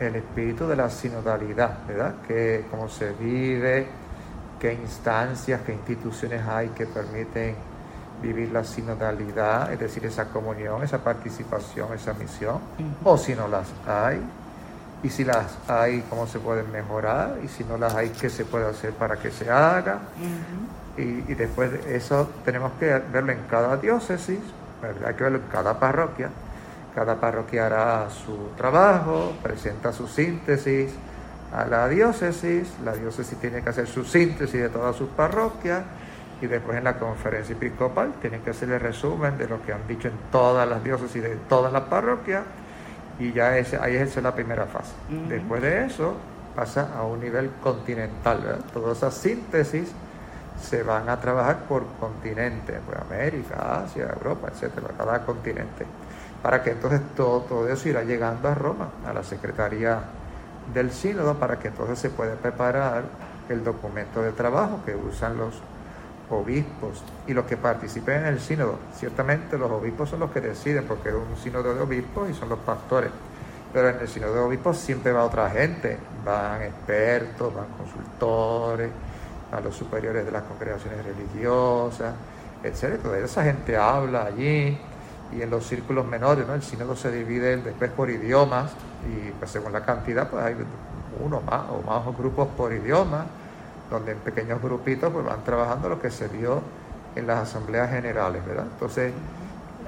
el 0.00 0.16
espíritu 0.16 0.66
de 0.66 0.76
la 0.76 0.88
sinodalidad, 0.88 1.78
¿verdad? 1.86 2.14
Que 2.26 2.64
cómo 2.70 2.88
se 2.88 3.12
vive, 3.12 3.86
qué 4.64 4.72
instancias, 4.72 5.60
qué 5.66 5.74
instituciones 5.74 6.40
hay 6.48 6.68
que 6.68 6.86
permiten 6.86 7.54
vivir 8.22 8.50
la 8.50 8.64
sinodalidad, 8.64 9.70
es 9.70 9.78
decir, 9.78 10.06
esa 10.06 10.24
comunión, 10.30 10.82
esa 10.82 11.04
participación, 11.04 11.92
esa 11.92 12.14
misión, 12.14 12.60
o 13.04 13.18
si 13.18 13.34
no 13.34 13.46
las 13.46 13.66
hay, 13.86 14.22
y 15.02 15.10
si 15.10 15.22
las 15.22 15.58
hay, 15.68 16.02
cómo 16.08 16.26
se 16.26 16.38
pueden 16.38 16.72
mejorar, 16.72 17.36
y 17.44 17.48
si 17.48 17.62
no 17.64 17.76
las 17.76 17.94
hay, 17.94 18.08
qué 18.08 18.30
se 18.30 18.46
puede 18.46 18.64
hacer 18.64 18.94
para 18.94 19.16
que 19.16 19.30
se 19.30 19.50
haga. 19.50 19.98
y, 20.96 21.02
y, 21.02 21.34
después 21.34 21.70
de 21.70 21.94
eso 21.94 22.30
tenemos 22.42 22.72
que 22.80 22.86
verlo 23.12 23.32
en 23.32 23.40
cada 23.50 23.76
diócesis, 23.76 24.40
hay 25.06 25.14
que 25.14 25.24
verlo 25.24 25.40
en 25.40 25.48
cada 25.52 25.78
parroquia. 25.78 26.30
Cada 26.94 27.20
parroquia 27.20 27.66
hará 27.66 28.08
su 28.08 28.48
trabajo, 28.56 29.34
presenta 29.42 29.92
su 29.92 30.06
síntesis 30.06 30.90
a 31.54 31.64
la 31.66 31.88
diócesis, 31.88 32.68
la 32.84 32.92
diócesis 32.92 33.38
tiene 33.38 33.62
que 33.62 33.70
hacer 33.70 33.86
su 33.86 34.04
síntesis 34.04 34.60
de 34.60 34.68
todas 34.68 34.96
sus 34.96 35.08
parroquias 35.10 35.82
y 36.40 36.46
después 36.46 36.76
en 36.76 36.84
la 36.84 36.98
conferencia 36.98 37.54
episcopal 37.54 38.14
tiene 38.20 38.40
que 38.40 38.50
hacer 38.50 38.70
el 38.70 38.80
resumen 38.80 39.38
de 39.38 39.46
lo 39.46 39.62
que 39.62 39.72
han 39.72 39.86
dicho 39.86 40.08
en 40.08 40.14
todas 40.32 40.68
las 40.68 40.82
diócesis 40.82 41.22
de 41.22 41.36
todas 41.48 41.72
las 41.72 41.82
parroquias 41.82 42.42
y 43.20 43.32
ya 43.32 43.56
ese, 43.56 43.78
ahí 43.80 43.94
es 43.94 44.16
la 44.16 44.34
primera 44.34 44.66
fase. 44.66 44.92
Después 45.28 45.62
de 45.62 45.86
eso 45.86 46.16
pasa 46.56 46.90
a 46.96 47.04
un 47.04 47.20
nivel 47.20 47.50
continental. 47.62 48.64
Todas 48.72 48.98
esas 48.98 49.14
síntesis 49.14 49.92
se 50.60 50.82
van 50.82 51.08
a 51.08 51.20
trabajar 51.20 51.58
por 51.68 51.84
continente, 52.00 52.80
pues 52.84 52.98
América, 52.98 53.84
Asia, 53.84 54.12
Europa, 54.12 54.48
etcétera, 54.52 54.88
cada 54.96 55.24
continente, 55.24 55.86
para 56.42 56.64
que 56.64 56.70
entonces 56.70 57.00
todo, 57.16 57.42
todo 57.42 57.68
eso 57.68 57.88
irá 57.88 58.02
llegando 58.02 58.48
a 58.48 58.54
Roma, 58.54 58.88
a 59.06 59.12
la 59.12 59.22
Secretaría 59.22 60.00
del 60.72 60.90
Sínodo, 60.90 61.34
para 61.34 61.58
que 61.58 61.68
entonces 61.68 61.98
se 61.98 62.10
pueda 62.10 62.34
preparar 62.34 63.04
el 63.48 63.62
documento 63.62 64.22
de 64.22 64.32
trabajo 64.32 64.80
que 64.84 64.94
usan 64.94 65.36
los 65.36 65.54
obispos 66.30 67.02
y 67.26 67.34
los 67.34 67.44
que 67.44 67.56
participen 67.56 68.20
en 68.20 68.26
el 68.26 68.40
sínodo. 68.40 68.78
Ciertamente 68.96 69.58
los 69.58 69.70
obispos 69.70 70.08
son 70.08 70.20
los 70.20 70.30
que 70.30 70.40
deciden 70.40 70.84
porque 70.86 71.10
es 71.10 71.14
un 71.14 71.36
sínodo 71.42 71.74
de 71.74 71.80
obispos 71.80 72.30
y 72.30 72.34
son 72.34 72.48
los 72.48 72.58
pastores. 72.60 73.10
Pero 73.72 73.90
en 73.90 74.00
el 74.00 74.08
sínodo 74.08 74.34
de 74.34 74.40
obispos 74.40 74.78
siempre 74.78 75.12
va 75.12 75.24
otra 75.24 75.50
gente, 75.50 75.98
van 76.24 76.62
expertos, 76.62 77.54
van 77.54 77.66
consultores, 77.76 78.90
a 79.52 79.60
los 79.60 79.74
superiores 79.76 80.24
de 80.24 80.32
las 80.32 80.42
congregaciones 80.44 81.04
religiosas, 81.04 82.14
etc. 82.62 83.04
Esa 83.22 83.44
gente 83.44 83.76
habla 83.76 84.26
allí 84.26 84.78
y 85.36 85.42
en 85.42 85.50
los 85.50 85.66
círculos 85.66 86.06
menores, 86.06 86.46
¿no? 86.46 86.54
El 86.54 86.62
sínodo 86.62 86.94
se 86.96 87.10
divide 87.10 87.56
después 87.56 87.90
por 87.90 88.10
idiomas 88.10 88.70
y 89.08 89.30
pues 89.32 89.50
según 89.50 89.72
la 89.72 89.84
cantidad 89.84 90.28
pues 90.28 90.44
hay 90.44 90.54
uno 91.24 91.40
más 91.40 91.62
o 91.70 91.82
más 91.82 92.16
grupos 92.16 92.48
por 92.56 92.72
idioma 92.72 93.26
donde 93.90 94.12
en 94.12 94.18
pequeños 94.18 94.62
grupitos 94.62 95.12
pues 95.12 95.24
van 95.24 95.42
trabajando 95.44 95.88
lo 95.88 96.00
que 96.00 96.10
se 96.10 96.28
dio 96.28 96.62
en 97.16 97.26
las 97.26 97.48
asambleas 97.48 97.90
generales, 97.90 98.44
¿verdad? 98.44 98.66
Entonces, 98.72 99.12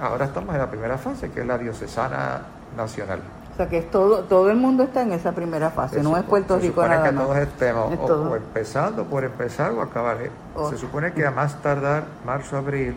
ahora 0.00 0.26
estamos 0.26 0.54
en 0.54 0.60
la 0.60 0.70
primera 0.70 0.98
fase, 0.98 1.30
que 1.30 1.40
es 1.40 1.46
la 1.46 1.58
diocesana 1.58 2.42
nacional. 2.76 3.20
O 3.52 3.56
sea 3.56 3.68
que 3.68 3.78
es 3.78 3.90
todo, 3.90 4.24
todo 4.24 4.50
el 4.50 4.58
mundo 4.58 4.82
está 4.82 5.02
en 5.02 5.12
esa 5.12 5.32
primera 5.32 5.70
fase, 5.70 6.02
no 6.02 6.16
es 6.16 6.24
Puerto 6.24 6.58
Rico 6.58 6.86
nada 6.86 7.08
que 7.08 7.16
todos 7.16 7.36
estemos 7.38 7.98
o, 7.98 8.36
empezando 8.36 9.04
por 9.04 9.24
empezar 9.24 9.72
o 9.72 9.80
acabar. 9.80 10.18
Oh. 10.54 10.68
Se 10.68 10.76
supone 10.76 11.12
que 11.12 11.24
a 11.24 11.30
más 11.30 11.60
tardar 11.62 12.04
marzo, 12.24 12.58
abril 12.58 12.94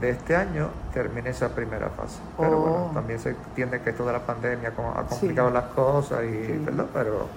de 0.00 0.10
este 0.10 0.34
año 0.34 0.68
termine 0.92 1.30
esa 1.30 1.48
primera 1.50 1.88
fase. 1.90 2.20
Pero 2.38 2.58
bueno, 2.58 2.88
oh. 2.90 2.94
también 2.94 3.18
se 3.18 3.30
entiende 3.30 3.80
que 3.80 3.92
toda 3.92 4.12
la 4.12 4.20
pandemia 4.20 4.70
ha 4.70 5.02
complicado 5.02 5.50
las 5.50 5.64
cosas, 5.66 6.24
y, 6.24 6.58
¿verdad? 6.58 6.86
Pero 6.92 7.28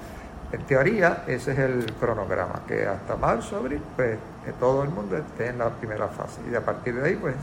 en 0.52 0.62
teoría, 0.64 1.24
ese 1.28 1.52
es 1.52 1.60
el 1.60 1.94
cronograma, 2.00 2.62
que 2.68 2.86
hasta 2.86 3.16
marzo, 3.16 3.58
abril, 3.58 3.82
pues 3.96 4.16
eh, 4.16 4.54
todo 4.60 4.84
el 4.84 4.90
mundo 4.90 5.18
esté 5.18 5.50
en 5.50 5.58
la 5.58 5.70
primera 5.70 6.08
fase. 6.08 6.42
Y 6.50 6.56
a 6.56 6.64
partir 6.64 6.96
de 6.96 7.10
ahí, 7.10 7.16
pues, 7.16 7.36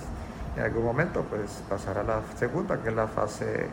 en 0.56 0.62
algún 0.62 0.84
momento, 0.84 1.24
pues 1.28 1.62
pasará 1.68 2.00
a 2.00 2.04
la 2.04 2.20
segunda, 2.36 2.78
que 2.78 2.88
es 2.88 2.94
la 2.94 3.06
fase 3.06 3.66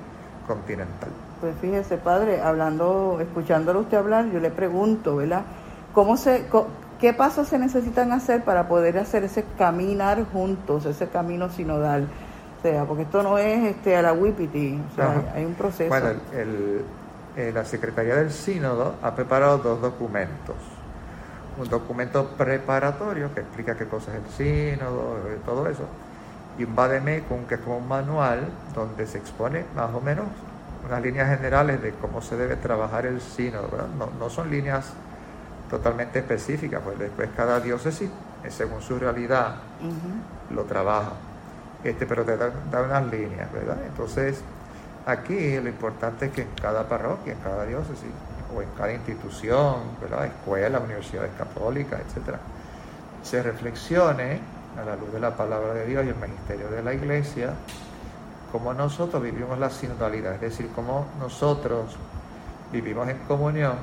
continental. 0.48 1.10
Pues 1.42 1.56
fíjese, 1.62 1.98
padre, 1.98 2.42
hablando, 2.42 3.20
escuchándolo 3.22 3.82
usted 3.82 3.98
hablar, 3.98 4.26
yo 4.32 4.40
le 4.40 4.50
pregunto, 4.50 5.18
¿verdad? 5.18 5.44
¿Cómo 5.94 6.18
se, 6.18 6.48
¿Qué 7.00 7.14
pasos 7.14 7.48
se 7.48 7.58
necesitan 7.58 8.12
hacer 8.12 8.44
para 8.44 8.68
poder 8.68 8.98
hacer 8.98 9.24
ese 9.24 9.46
caminar 9.58 10.24
juntos, 10.32 10.86
ese 10.86 11.08
camino 11.08 11.50
sinodal? 11.50 12.08
O 12.60 12.62
sea, 12.62 12.84
porque 12.86 13.04
esto 13.04 13.24
no 13.24 13.38
es 13.38 13.64
este 13.76 13.96
a 13.96 14.02
la 14.02 14.12
Wipiti, 14.12 14.82
o 14.92 14.96
sea, 14.96 15.32
hay, 15.34 15.46
un 15.46 15.54
proceso. 15.54 15.88
Bueno, 15.88 16.10
el 16.34 16.84
eh, 17.40 17.52
la 17.54 17.64
Secretaría 17.64 18.16
del 18.16 18.32
Sínodo 18.32 18.96
ha 19.02 19.16
preparado 19.16 19.60
dos 19.60 19.82
documentos. 19.82 20.58
Un 21.58 21.70
documento 21.70 22.32
preparatorio 22.38 23.34
que 23.34 23.40
explica 23.40 23.78
qué 23.78 23.86
cosa 23.86 24.12
es 24.12 24.24
el 24.24 24.30
sínodo, 24.32 25.18
eh, 25.28 25.38
todo 25.46 25.70
eso, 25.70 25.84
y 26.58 26.66
un 26.66 26.76
vademecum 26.76 27.46
que 27.46 27.56
es 27.56 27.62
como 27.62 27.78
un 27.78 27.88
manual 27.88 28.42
donde 28.76 29.08
se 29.08 29.20
expone 29.20 29.64
más 29.74 29.94
o 29.94 30.02
menos 30.02 30.26
unas 30.86 31.02
líneas 31.02 31.30
generales 31.30 31.82
de 31.82 31.92
cómo 31.92 32.22
se 32.22 32.36
debe 32.36 32.58
trabajar 32.58 33.06
el 33.06 33.22
sínodo. 33.22 33.70
No, 34.20 34.30
son 34.30 34.50
líneas 34.50 34.92
totalmente 35.70 36.20
específicas, 36.20 36.82
pues 36.84 36.98
después 37.00 37.30
cada 37.36 37.60
diócesis, 37.60 38.10
eh, 38.44 38.52
según 38.52 38.82
su 38.82 38.98
realidad, 38.98 39.56
lo 40.54 40.64
trabaja. 40.64 41.14
Este, 41.84 42.06
pero 42.06 42.26
te 42.26 42.36
da, 42.36 42.52
da 42.72 42.82
unas 42.82 43.06
líneas, 43.12 43.52
¿verdad? 43.54 43.78
Entonces, 43.86 44.44
Aquí 45.06 45.60
lo 45.60 45.70
importante 45.70 46.28
es 46.28 46.32
que 46.32 46.42
en 46.44 46.50
cada 46.62 46.88
parroquia, 46.88 47.34
en 47.34 47.40
cada 47.40 47.66
diócesis 47.66 48.12
o 48.56 48.62
en 48.62 48.70
cada 48.78 48.94
institución, 48.94 49.98
¿verdad? 50.00 50.26
escuela, 50.26 50.80
universidades 50.80 51.32
católicas, 51.36 52.02
etc., 52.02 52.36
se 53.24 53.42
reflexione 53.42 54.40
a 54.80 54.86
la 54.86 54.96
luz 54.96 55.12
de 55.12 55.20
la 55.20 55.36
palabra 55.36 55.74
de 55.74 55.88
Dios 55.88 56.06
y 56.06 56.10
el 56.10 56.16
magisterio 56.16 56.70
de 56.70 56.84
la 56.84 56.94
iglesia 56.94 57.54
cómo 58.52 58.74
nosotros 58.74 59.22
vivimos 59.22 59.60
la 59.60 59.70
sinodalidad, 59.70 60.36
es 60.36 60.42
decir, 60.42 60.70
cómo 60.76 61.06
nosotros 61.20 61.96
vivimos 62.72 63.08
en 63.08 63.18
comunión 63.20 63.74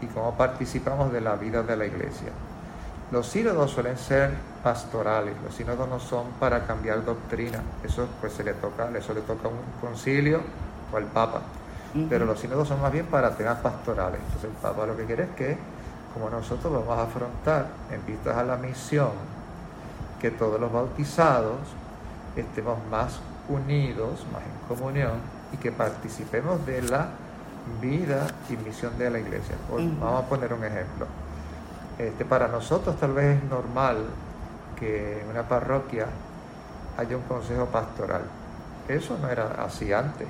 y 0.00 0.06
cómo 0.06 0.34
participamos 0.34 1.12
de 1.12 1.20
la 1.20 1.36
vida 1.36 1.62
de 1.62 1.76
la 1.76 1.86
iglesia. 1.86 2.30
Los 3.10 3.26
sínodos 3.26 3.72
suelen 3.72 3.98
ser 3.98 4.30
pastorales, 4.62 5.34
los 5.44 5.54
sínodos 5.54 5.88
no 5.88 5.98
son 5.98 6.26
para 6.38 6.64
cambiar 6.66 7.04
doctrina, 7.04 7.60
eso 7.82 8.06
pues 8.20 8.32
se 8.32 8.44
le 8.44 8.54
toca, 8.54 8.88
eso 8.96 9.12
le 9.14 9.22
toca 9.22 9.48
a 9.48 9.50
un 9.50 9.58
concilio 9.80 10.40
o 10.92 10.96
al 10.96 11.06
Papa, 11.06 11.40
pero 12.08 12.24
los 12.24 12.38
sínodos 12.38 12.68
son 12.68 12.80
más 12.80 12.92
bien 12.92 13.06
para 13.06 13.36
temas 13.36 13.58
pastorales. 13.58 14.20
Entonces 14.24 14.50
el 14.50 14.56
Papa 14.56 14.86
lo 14.86 14.96
que 14.96 15.06
quiere 15.06 15.24
es 15.24 15.30
que, 15.30 15.58
como 16.14 16.30
nosotros 16.30 16.72
vamos 16.72 16.98
a 16.98 17.02
afrontar 17.02 17.66
en 17.90 18.04
vistas 18.06 18.36
a 18.36 18.44
la 18.44 18.56
misión, 18.56 19.10
que 20.20 20.30
todos 20.30 20.60
los 20.60 20.70
bautizados 20.72 21.58
estemos 22.36 22.78
más 22.90 23.18
unidos, 23.48 24.24
más 24.32 24.42
en 24.42 24.68
comunión 24.76 25.14
y 25.52 25.56
que 25.56 25.72
participemos 25.72 26.64
de 26.64 26.82
la 26.82 27.08
vida 27.80 28.26
y 28.48 28.56
misión 28.56 28.96
de 28.98 29.10
la 29.10 29.18
iglesia. 29.18 29.56
Vamos 29.70 30.24
a 30.24 30.28
poner 30.28 30.52
un 30.52 30.64
ejemplo. 30.64 31.06
Este, 31.98 32.24
para 32.24 32.48
nosotros 32.48 32.98
tal 32.98 33.12
vez 33.12 33.42
es 33.42 33.50
normal 33.50 33.98
que 34.78 35.20
en 35.20 35.28
una 35.28 35.42
parroquia 35.42 36.06
haya 36.96 37.16
un 37.16 37.22
consejo 37.24 37.66
pastoral. 37.66 38.22
Eso 38.88 39.18
no 39.20 39.28
era 39.28 39.64
así 39.64 39.92
antes. 39.92 40.26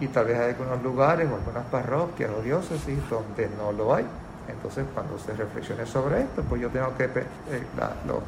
Y 0.00 0.08
tal 0.08 0.24
vez 0.26 0.38
hay 0.38 0.50
algunos 0.50 0.82
lugares 0.82 1.28
o 1.30 1.34
algunas 1.34 1.64
parroquias 1.66 2.30
o 2.36 2.42
diócesis 2.42 2.98
donde 3.08 3.48
no 3.56 3.72
lo 3.72 3.94
hay. 3.94 4.06
Entonces, 4.48 4.84
cuando 4.92 5.18
se 5.18 5.34
reflexione 5.34 5.86
sobre 5.86 6.22
esto, 6.22 6.42
pues 6.42 6.60
yo 6.60 6.68
tengo 6.70 6.96
que, 6.96 7.04
eh, 7.04 7.62
los, 8.06 8.18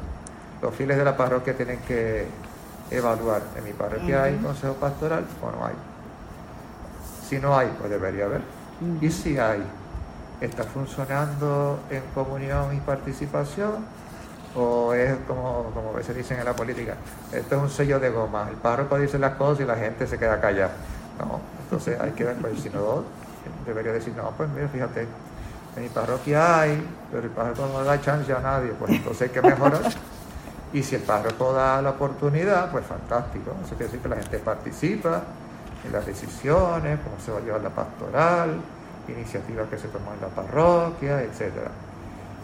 los 0.61 0.73
fieles 0.73 0.97
de 0.97 1.03
la 1.03 1.17
parroquia 1.17 1.55
tienen 1.57 1.79
que 1.79 2.27
evaluar. 2.91 3.41
En 3.57 3.63
mi 3.63 3.73
parroquia 3.73 4.23
hay 4.23 4.37
consejo 4.37 4.75
pastoral 4.75 5.25
o 5.41 5.51
no 5.51 5.65
hay. 5.65 5.73
Si 7.27 7.39
no 7.39 7.57
hay, 7.57 7.73
pues 7.79 7.89
debería 7.89 8.25
haber. 8.25 8.41
Y 9.01 9.09
si 9.09 9.37
hay, 9.37 9.63
está 10.41 10.63
funcionando 10.63 11.79
en 11.89 12.03
comunión 12.13 12.75
y 12.75 12.79
participación 12.79 13.85
o 14.55 14.93
es 14.93 15.15
como, 15.27 15.71
como 15.73 15.89
a 15.89 15.93
veces 15.93 16.15
dicen 16.15 16.39
en 16.39 16.45
la 16.45 16.55
política, 16.55 16.95
esto 17.31 17.55
es 17.55 17.61
un 17.61 17.69
sello 17.69 17.99
de 17.99 18.09
goma, 18.09 18.47
el 18.49 18.55
párroco 18.55 18.97
dice 18.97 19.19
las 19.19 19.35
cosas 19.35 19.61
y 19.61 19.65
la 19.65 19.75
gente 19.75 20.07
se 20.07 20.17
queda 20.17 20.39
callada. 20.39 20.71
No, 21.19 21.39
entonces 21.63 21.99
hay 21.99 22.11
que 22.11 22.23
ver, 22.23 22.35
pues 22.35 22.53
el 22.53 22.59
sinodal 22.59 23.03
debería 23.65 23.91
decir, 23.91 24.13
no, 24.15 24.31
pues 24.31 24.49
mira, 24.49 24.67
fíjate, 24.67 25.07
en 25.75 25.83
mi 25.83 25.89
parroquia 25.89 26.61
hay, 26.61 26.85
pero 27.11 27.23
el 27.23 27.29
párroco 27.31 27.67
no 27.67 27.83
da 27.83 27.99
chance 27.99 28.31
a 28.31 28.39
nadie, 28.39 28.71
pues 28.79 28.91
entonces 28.91 29.23
hay 29.23 29.29
que 29.29 29.41
mejorar. 29.41 29.81
Y 30.73 30.83
si 30.83 30.95
el 30.95 31.01
párroco 31.01 31.53
da 31.53 31.81
la 31.81 31.91
oportunidad, 31.91 32.69
pues 32.71 32.85
fantástico. 32.85 33.51
Eso 33.63 33.75
quiere 33.75 33.85
decir 33.85 33.99
que 33.99 34.09
la 34.09 34.17
gente 34.17 34.39
participa 34.39 35.23
en 35.85 35.91
las 35.91 36.05
decisiones, 36.05 36.99
cómo 37.03 37.19
se 37.23 37.31
va 37.31 37.37
a 37.39 37.41
llevar 37.41 37.61
la 37.61 37.69
pastoral, 37.69 38.61
iniciativas 39.07 39.69
que 39.69 39.77
se 39.77 39.87
toman 39.87 40.15
en 40.15 40.21
la 40.21 40.27
parroquia, 40.27 41.21
etc. 41.21 41.53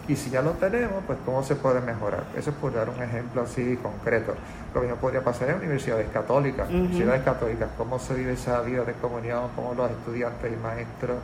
Y 0.08 0.16
si 0.16 0.30
ya 0.30 0.42
lo 0.42 0.52
tenemos, 0.52 1.04
pues 1.06 1.18
cómo 1.24 1.42
se 1.42 1.54
puede 1.54 1.80
mejorar. 1.80 2.24
Eso 2.36 2.50
es 2.50 2.56
por 2.56 2.74
dar 2.74 2.88
un 2.88 3.00
ejemplo 3.02 3.42
así 3.42 3.76
concreto. 3.76 4.34
Lo 4.74 4.80
mismo 4.80 4.96
podría 4.96 5.22
pasar 5.22 5.50
en 5.50 5.56
universidades 5.56 6.08
católicas. 6.10 6.68
Universidades 6.68 7.22
católicas, 7.22 7.68
cómo 7.78 7.98
se 7.98 8.14
vive 8.14 8.32
esa 8.32 8.60
vida 8.62 8.84
de 8.84 8.94
comunión, 8.94 9.50
cómo 9.54 9.74
los 9.74 9.90
estudiantes 9.90 10.52
y 10.52 10.56
maestros 10.56 11.18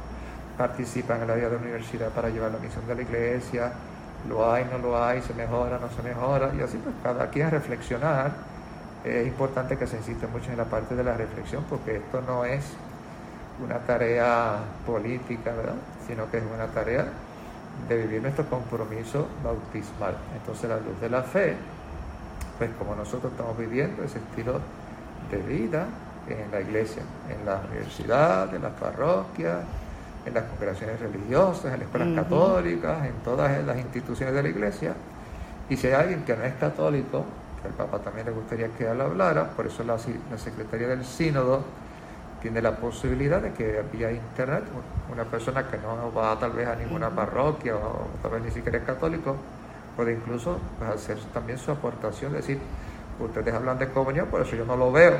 participan 0.57 1.23
en 1.23 1.29
la 1.29 1.35
vida 1.35 1.49
de 1.49 1.57
la 1.57 1.63
universidad 1.63 2.09
para 2.11 2.29
llevar 2.29 2.53
la 2.53 2.59
misión 2.59 2.87
de 2.87 2.95
la 2.95 3.03
iglesia. 3.03 3.73
Lo 4.29 4.51
hay, 4.53 4.65
no 4.71 4.79
lo 4.79 5.03
hay, 5.03 5.23
se 5.23 5.35
mejora, 5.35 5.79
no 5.79 5.89
se 5.91 6.03
mejora. 6.03 6.51
Y 6.57 6.61
así 6.61 6.79
pues 6.79 6.95
cada 7.03 7.29
quien 7.31 7.51
reflexionar. 7.51 8.58
Es 9.05 9.27
importante 9.27 9.77
que 9.77 9.87
se 9.87 9.97
insiste 9.97 10.27
mucho 10.27 10.51
en 10.51 10.57
la 10.57 10.65
parte 10.65 10.95
de 10.95 11.05
la 11.05 11.17
reflexión 11.17 11.65
porque 11.69 11.97
esto 11.97 12.21
no 12.21 12.45
es 12.45 12.65
una 13.65 13.79
tarea 13.79 14.59
política, 14.87 15.53
¿verdad? 15.53 15.77
Sino 16.07 16.31
que 16.31 16.39
es 16.39 16.45
una 16.55 16.67
tarea 16.67 17.07
de 17.89 17.97
vivir 17.97 18.23
nuestro 18.23 18.45
compromiso 18.47 19.29
bautismal. 19.45 20.17
Entonces 20.35 20.69
la 20.69 20.77
luz 20.77 21.01
de 21.01 21.09
la 21.09 21.23
fe, 21.23 21.57
pues 22.59 22.71
como 22.79 22.95
nosotros 22.95 23.33
estamos 23.33 23.57
viviendo 23.57 24.03
ese 24.03 24.19
estilo 24.19 24.61
de 25.31 25.39
vida 25.39 25.87
en 26.29 26.51
la 26.51 26.61
iglesia, 26.61 27.03
en 27.31 27.47
la 27.47 27.61
universidad, 27.71 28.53
en 28.55 28.63
las 28.63 28.73
parroquias, 28.73 29.59
en 30.27 30.35
las 30.35 30.45
congregaciones 30.45 31.01
religiosas, 31.01 31.67
en 31.67 31.73
las 31.73 31.83
escuelas 31.83 32.25
católicas, 32.25 33.07
en 33.07 33.15
todas 33.25 33.65
las 33.65 33.79
instituciones 33.79 34.35
de 34.35 34.43
la 34.43 34.49
iglesia. 34.49 34.95
Y 35.71 35.77
si 35.77 35.87
hay 35.87 35.95
alguien 35.95 36.25
que 36.25 36.37
no 36.37 36.45
es 36.45 36.55
católico, 36.55 37.25
que 37.61 37.69
al 37.69 37.75
Papa 37.75 37.99
también 37.99 38.27
le 38.27 38.33
gustaría 38.33 38.69
que 38.69 38.91
él 38.91 39.01
hablara, 39.01 39.51
por 39.51 39.67
eso 39.67 39.85
la, 39.85 39.97
la 40.31 40.39
Secretaría 40.39 40.89
del 40.89 41.05
Sínodo 41.05 41.63
tiene 42.41 42.63
la 42.63 42.77
posibilidad 42.77 43.43
de 43.43 43.53
que 43.53 43.83
vía 43.93 44.13
internet 44.13 44.63
una 45.13 45.25
persona 45.25 45.67
que 45.69 45.77
no 45.79 46.13
va 46.13 46.39
tal 46.39 46.53
vez 46.53 46.69
a 46.69 46.77
ninguna 46.77 47.11
parroquia 47.11 47.75
o 47.75 48.07
tal 48.23 48.33
vez 48.33 48.45
ni 48.45 48.51
siquiera 48.53 48.79
es 48.79 48.85
católico 48.85 49.35
puede 49.99 50.13
incluso 50.13 50.61
pues, 50.79 50.91
hacer 50.91 51.19
también 51.35 51.59
su 51.59 51.73
aportación, 51.73 52.33
decir, 52.33 52.61
ustedes 53.19 53.53
hablan 53.53 53.81
de 53.81 53.89
comunión, 53.89 54.29
por 54.29 54.43
eso 54.43 54.55
yo 54.55 54.65
no 54.65 54.77
lo 54.77 54.93
veo, 54.93 55.19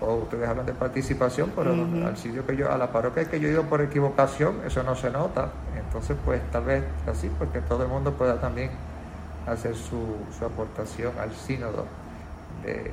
o 0.00 0.14
ustedes 0.14 0.48
hablan 0.48 0.64
de 0.64 0.74
participación, 0.74 1.50
pero 1.56 1.72
al 1.72 2.16
sitio 2.16 2.46
que 2.46 2.56
yo, 2.56 2.70
a 2.70 2.78
la 2.78 2.92
parroquia 2.92 3.24
que 3.24 3.40
yo 3.40 3.48
he 3.48 3.50
ido 3.50 3.64
por 3.64 3.80
equivocación, 3.80 4.60
eso 4.64 4.84
no 4.84 4.94
se 4.94 5.10
nota. 5.10 5.48
Entonces, 5.76 6.16
pues 6.24 6.40
tal 6.52 6.66
vez 6.66 6.84
así, 7.10 7.28
porque 7.36 7.60
todo 7.62 7.82
el 7.82 7.88
mundo 7.88 8.12
pueda 8.12 8.40
también 8.40 8.70
hacer 9.46 9.74
su, 9.74 10.16
su 10.36 10.44
aportación 10.44 11.12
al 11.18 11.32
sínodo 11.32 11.86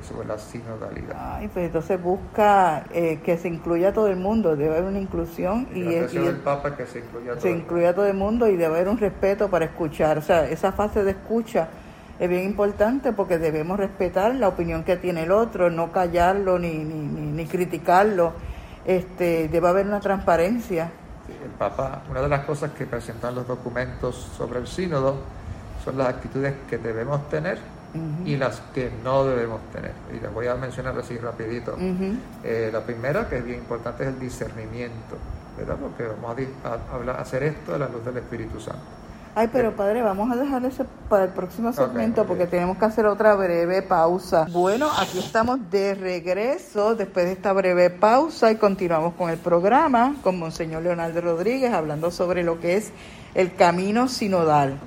sobre 0.06 0.28
la 0.28 0.38
sinodalidad. 0.38 1.16
Ay, 1.18 1.48
pues 1.48 1.66
entonces 1.66 2.00
busca 2.00 2.84
eh, 2.92 3.20
que 3.24 3.36
se 3.38 3.48
incluya 3.48 3.92
todo 3.92 4.06
el 4.06 4.16
mundo, 4.16 4.54
debe 4.54 4.76
haber 4.76 4.84
una 4.84 5.00
inclusión 5.00 5.66
y, 5.74 5.80
y, 5.80 5.94
el 5.94 6.36
Papa 6.44 6.76
que 6.76 6.86
se 6.86 7.00
incluya 7.00 7.32
todo, 7.32 7.40
se 7.40 7.50
incluya 7.50 7.94
todo 7.94 8.06
el 8.06 8.14
mundo 8.14 8.46
y 8.48 8.52
debe 8.52 8.76
haber 8.76 8.88
un 8.88 8.98
respeto 8.98 9.48
para 9.48 9.64
escuchar, 9.64 10.18
o 10.18 10.22
sea, 10.22 10.48
esa 10.48 10.70
fase 10.72 11.02
de 11.02 11.12
escucha 11.12 11.68
es 12.20 12.28
bien 12.28 12.44
importante 12.44 13.12
porque 13.12 13.38
debemos 13.38 13.78
respetar 13.78 14.34
la 14.36 14.46
opinión 14.46 14.84
que 14.84 14.96
tiene 14.96 15.24
el 15.24 15.32
otro, 15.32 15.70
no 15.70 15.90
callarlo 15.90 16.58
ni, 16.60 16.78
ni, 16.78 16.94
ni, 16.94 17.46
criticarlo, 17.46 18.32
este, 18.84 19.48
debe 19.48 19.68
haber 19.68 19.86
una 19.86 19.98
transparencia. 19.98 20.90
el 21.42 21.50
Papa, 21.50 22.02
una 22.08 22.22
de 22.22 22.28
las 22.28 22.44
cosas 22.44 22.70
que 22.72 22.86
presentan 22.86 23.34
los 23.34 23.48
documentos 23.48 24.14
sobre 24.36 24.60
el 24.60 24.68
sínodo 24.68 25.16
son 25.84 25.98
las 25.98 26.08
actitudes 26.08 26.54
que 26.68 26.78
debemos 26.78 27.28
tener 27.28 27.58
y 28.24 28.36
las 28.36 28.60
que 28.74 28.90
no 29.04 29.24
debemos 29.24 29.60
tener. 29.72 29.92
Y 30.12 30.20
les 30.20 30.32
voy 30.32 30.48
a 30.48 30.54
mencionar 30.56 30.98
así 30.98 31.16
rapidito. 31.16 31.76
Eh, 32.42 32.70
la 32.72 32.80
primera, 32.80 33.28
que 33.28 33.38
es 33.38 33.44
bien 33.44 33.58
importante, 33.58 34.02
es 34.02 34.08
el 34.08 34.18
discernimiento, 34.18 35.16
¿verdad? 35.56 35.76
Porque 35.80 36.04
vamos 36.04 36.36
a, 36.64 37.20
hacer 37.20 37.44
esto 37.44 37.74
a 37.74 37.78
la 37.78 37.88
luz 37.88 38.04
del 38.04 38.16
Espíritu 38.16 38.58
Santo. 38.58 38.82
Ay, 39.36 39.48
pero 39.52 39.74
padre, 39.74 40.00
vamos 40.00 40.30
a 40.30 40.36
dejar 40.36 40.64
eso 40.64 40.86
para 41.08 41.24
el 41.24 41.30
próximo 41.30 41.72
segmento 41.72 42.24
porque 42.24 42.46
tenemos 42.46 42.78
que 42.78 42.84
hacer 42.84 43.04
otra 43.04 43.34
breve 43.34 43.82
pausa. 43.82 44.46
Bueno, 44.50 44.88
aquí 44.96 45.18
estamos 45.18 45.58
de 45.72 45.96
regreso 45.96 46.94
después 46.94 47.26
de 47.26 47.32
esta 47.32 47.52
breve 47.52 47.90
pausa 47.90 48.52
y 48.52 48.56
continuamos 48.56 49.14
con 49.14 49.30
el 49.30 49.38
programa 49.38 50.14
con 50.22 50.38
Monseñor 50.38 50.84
Leonardo 50.84 51.20
Rodríguez 51.20 51.72
hablando 51.72 52.12
sobre 52.12 52.44
lo 52.44 52.60
que 52.60 52.76
es 52.76 52.92
el 53.34 53.56
camino 53.56 54.06
sinodal. 54.06 54.78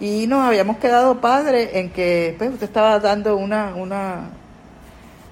Y 0.00 0.26
nos 0.26 0.44
habíamos 0.44 0.78
quedado, 0.78 1.20
padre, 1.20 1.78
en 1.78 1.90
que 1.90 2.34
pues, 2.36 2.50
usted 2.50 2.66
estaba 2.66 2.98
dando 2.98 3.36
una, 3.36 3.74
una, 3.74 4.30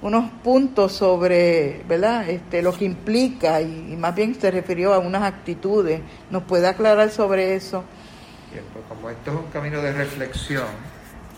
unos 0.02 0.30
puntos 0.42 0.92
sobre 0.92 1.82
¿verdad? 1.88 2.28
Este, 2.28 2.62
lo 2.62 2.72
que 2.72 2.84
implica 2.84 3.60
y, 3.60 3.96
más 3.96 4.14
bien 4.14 4.34
se 4.34 4.50
refirió 4.50 4.92
a 4.94 4.98
unas 4.98 5.22
actitudes. 5.22 6.00
¿Nos 6.30 6.44
puede 6.44 6.68
aclarar 6.68 7.10
sobre 7.10 7.54
eso? 7.54 7.84
Bien, 8.52 8.64
pues 8.72 8.84
como 8.88 9.10
esto 9.10 9.30
es 9.30 9.36
un 9.36 9.50
camino 9.50 9.80
de 9.80 9.92
reflexión 9.92 10.66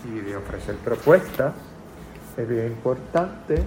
y 0.03 0.19
de 0.19 0.35
ofrecer 0.35 0.75
propuestas, 0.75 1.53
es 2.37 2.47
bien 2.47 2.67
importante 2.67 3.63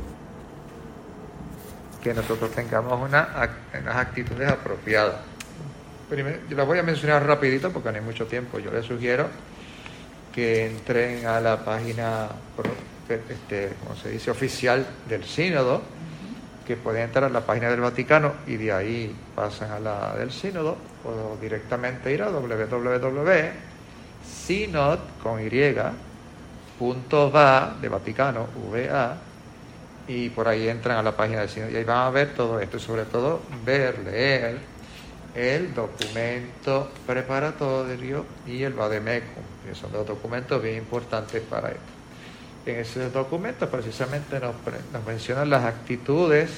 que 2.03 2.15
nosotros 2.15 2.51
tengamos 2.53 3.01
una, 3.01 3.51
unas 3.81 3.97
actitudes 3.97 4.49
apropiadas. 4.49 5.17
Yo 6.11 6.57
las 6.57 6.67
voy 6.67 6.79
a 6.79 6.83
mencionar 6.83 7.27
rapidito 7.27 7.71
porque 7.71 7.91
no 7.91 7.97
hay 7.97 8.05
mucho 8.05 8.25
tiempo. 8.27 8.59
Yo 8.59 8.71
les 8.71 8.87
sugiero 8.87 9.27
que 10.35 10.65
entren 10.67 11.27
a 11.27 11.39
la 11.39 11.63
página, 11.63 12.29
este, 13.09 13.75
como 13.83 13.95
se 13.95 14.11
dice, 14.11 14.31
oficial 14.31 14.87
del 15.07 15.25
sínodo, 15.25 15.83
que 16.67 16.77
pueden 16.77 17.03
entrar 17.03 17.25
a 17.25 17.29
la 17.29 17.43
página 17.43 17.69
del 17.69 17.81
Vaticano 17.81 18.33
y 18.47 18.57
de 18.57 18.73
ahí 18.73 19.15
pasan 19.35 19.71
a 19.71 19.81
la 19.81 20.15
del 20.17 20.33
sínodo, 20.33 20.79
o 21.05 21.37
directamente 21.41 22.11
ir 22.13 22.23
a 22.23 22.31
www.synod 22.31 23.39
con 25.23 25.41
y, 25.41 25.93
punto 26.79 27.31
va 27.31 27.77
de 27.81 27.89
Vaticano, 27.89 28.47
VA, 28.71 29.17
y 30.07 30.31
por 30.31 30.49
ahí 30.49 30.69
entran 30.69 30.97
a 30.97 31.03
la 31.03 31.15
página 31.15 31.41
del 31.41 31.51
sínodo. 31.51 31.71
Y 31.71 31.77
ahí 31.77 31.85
van 31.85 32.07
a 32.07 32.11
ver 32.11 32.33
todo 32.35 32.59
esto 32.61 32.79
y 32.79 32.81
sobre 32.81 33.05
todo 33.05 33.43
ver, 33.63 33.99
leer 33.99 34.78
el 35.35 35.75
documento 35.75 36.91
preparatorio 37.07 38.25
y 38.47 38.63
el 38.63 38.73
vademecum, 38.73 39.43
que 39.67 39.75
son 39.75 39.93
dos 39.93 40.07
documentos 40.07 40.63
bien 40.63 40.77
importantes 40.77 41.43
para 41.43 41.69
esto. 41.69 41.99
En 42.67 42.77
esos 42.77 43.13
documentos 43.13 43.69
precisamente 43.69 44.41
nos, 44.41 44.55
mencionan 45.07 45.49
las 45.49 45.65
actitudes 45.65 46.51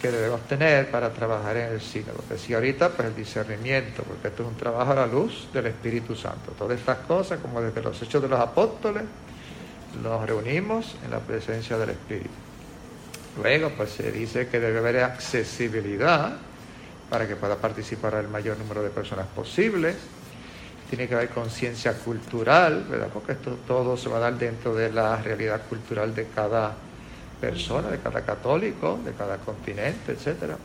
que 0.00 0.10
debemos 0.10 0.40
tener 0.42 0.90
para 0.90 1.10
trabajar 1.12 1.56
en 1.56 1.72
el 1.72 1.80
sínodo. 1.80 2.22
Decía 2.28 2.56
ahorita, 2.56 2.90
pues 2.90 3.08
el 3.08 3.16
discernimiento, 3.16 4.02
porque 4.02 4.28
esto 4.28 4.42
es 4.42 4.48
un 4.48 4.56
trabajo 4.56 4.92
a 4.92 4.94
la 4.94 5.06
luz 5.06 5.48
del 5.52 5.66
Espíritu 5.66 6.14
Santo. 6.14 6.52
Todas 6.58 6.78
estas 6.78 6.98
cosas, 6.98 7.40
como 7.40 7.60
desde 7.60 7.82
los 7.82 8.00
hechos 8.00 8.22
de 8.22 8.28
los 8.28 8.40
apóstoles, 8.40 9.02
nos 10.02 10.26
reunimos 10.26 10.96
en 11.04 11.10
la 11.10 11.20
presencia 11.20 11.76
del 11.78 11.90
Espíritu. 11.90 12.30
Luego, 13.42 13.70
pues 13.76 13.90
se 13.90 14.12
dice 14.12 14.48
que 14.48 14.60
debe 14.60 14.78
haber 14.78 15.04
accesibilidad 15.04 16.36
para 17.14 17.28
que 17.28 17.36
pueda 17.36 17.54
participar 17.54 18.14
el 18.14 18.26
mayor 18.26 18.58
número 18.58 18.82
de 18.82 18.90
personas 18.90 19.28
posibles. 19.28 19.94
Tiene 20.90 21.06
que 21.06 21.14
haber 21.14 21.28
conciencia 21.28 21.92
cultural, 21.92 22.86
¿verdad? 22.90 23.06
Porque 23.14 23.30
esto 23.30 23.56
todo 23.68 23.96
se 23.96 24.08
va 24.08 24.16
a 24.16 24.18
dar 24.18 24.36
dentro 24.36 24.74
de 24.74 24.90
la 24.90 25.22
realidad 25.22 25.62
cultural 25.68 26.12
de 26.12 26.26
cada 26.34 26.74
persona, 27.40 27.88
de 27.88 27.98
cada 27.98 28.22
católico, 28.22 28.98
de 29.04 29.12
cada 29.12 29.36
continente, 29.36 30.10
etcétera. 30.10 30.56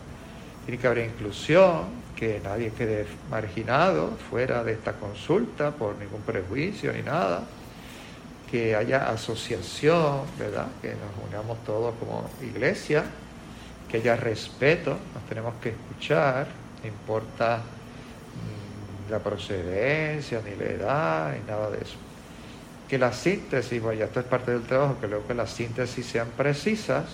Tiene 0.66 0.82
que 0.82 0.88
haber 0.88 1.06
inclusión, 1.06 1.84
que 2.16 2.42
nadie 2.44 2.72
quede 2.72 3.06
marginado 3.30 4.18
fuera 4.32 4.64
de 4.64 4.72
esta 4.72 4.94
consulta 4.94 5.70
por 5.70 6.00
ningún 6.00 6.22
prejuicio 6.22 6.92
ni 6.94 7.04
nada. 7.04 7.44
Que 8.50 8.76
haya 8.76 9.08
asociación, 9.12 10.22
¿verdad? 10.40 10.66
Que 10.82 10.96
nos 10.96 11.30
unamos 11.30 11.64
todos 11.64 11.94
como 12.00 12.28
iglesia 12.42 13.04
que 13.90 13.98
haya 13.98 14.16
respeto, 14.16 14.98
nos 15.14 15.24
tenemos 15.28 15.56
que 15.56 15.70
escuchar, 15.70 16.48
no 16.82 16.88
importa 16.88 17.58
mm, 17.58 19.12
la 19.12 19.20
procedencia, 19.20 20.42
ni 20.46 20.56
la 20.56 20.72
edad, 20.72 21.34
ni 21.34 21.48
nada 21.50 21.72
de 21.72 21.78
eso. 21.80 21.98
Que 22.88 22.98
la 22.98 23.12
síntesis, 23.12 23.82
vaya, 23.82 24.06
esto 24.06 24.20
es 24.20 24.26
parte 24.26 24.52
del 24.52 24.64
trabajo, 24.64 24.98
que 25.00 25.08
luego 25.08 25.28
que 25.28 25.34
las 25.34 25.50
síntesis 25.50 26.06
sean 26.06 26.30
precisas, 26.38 27.06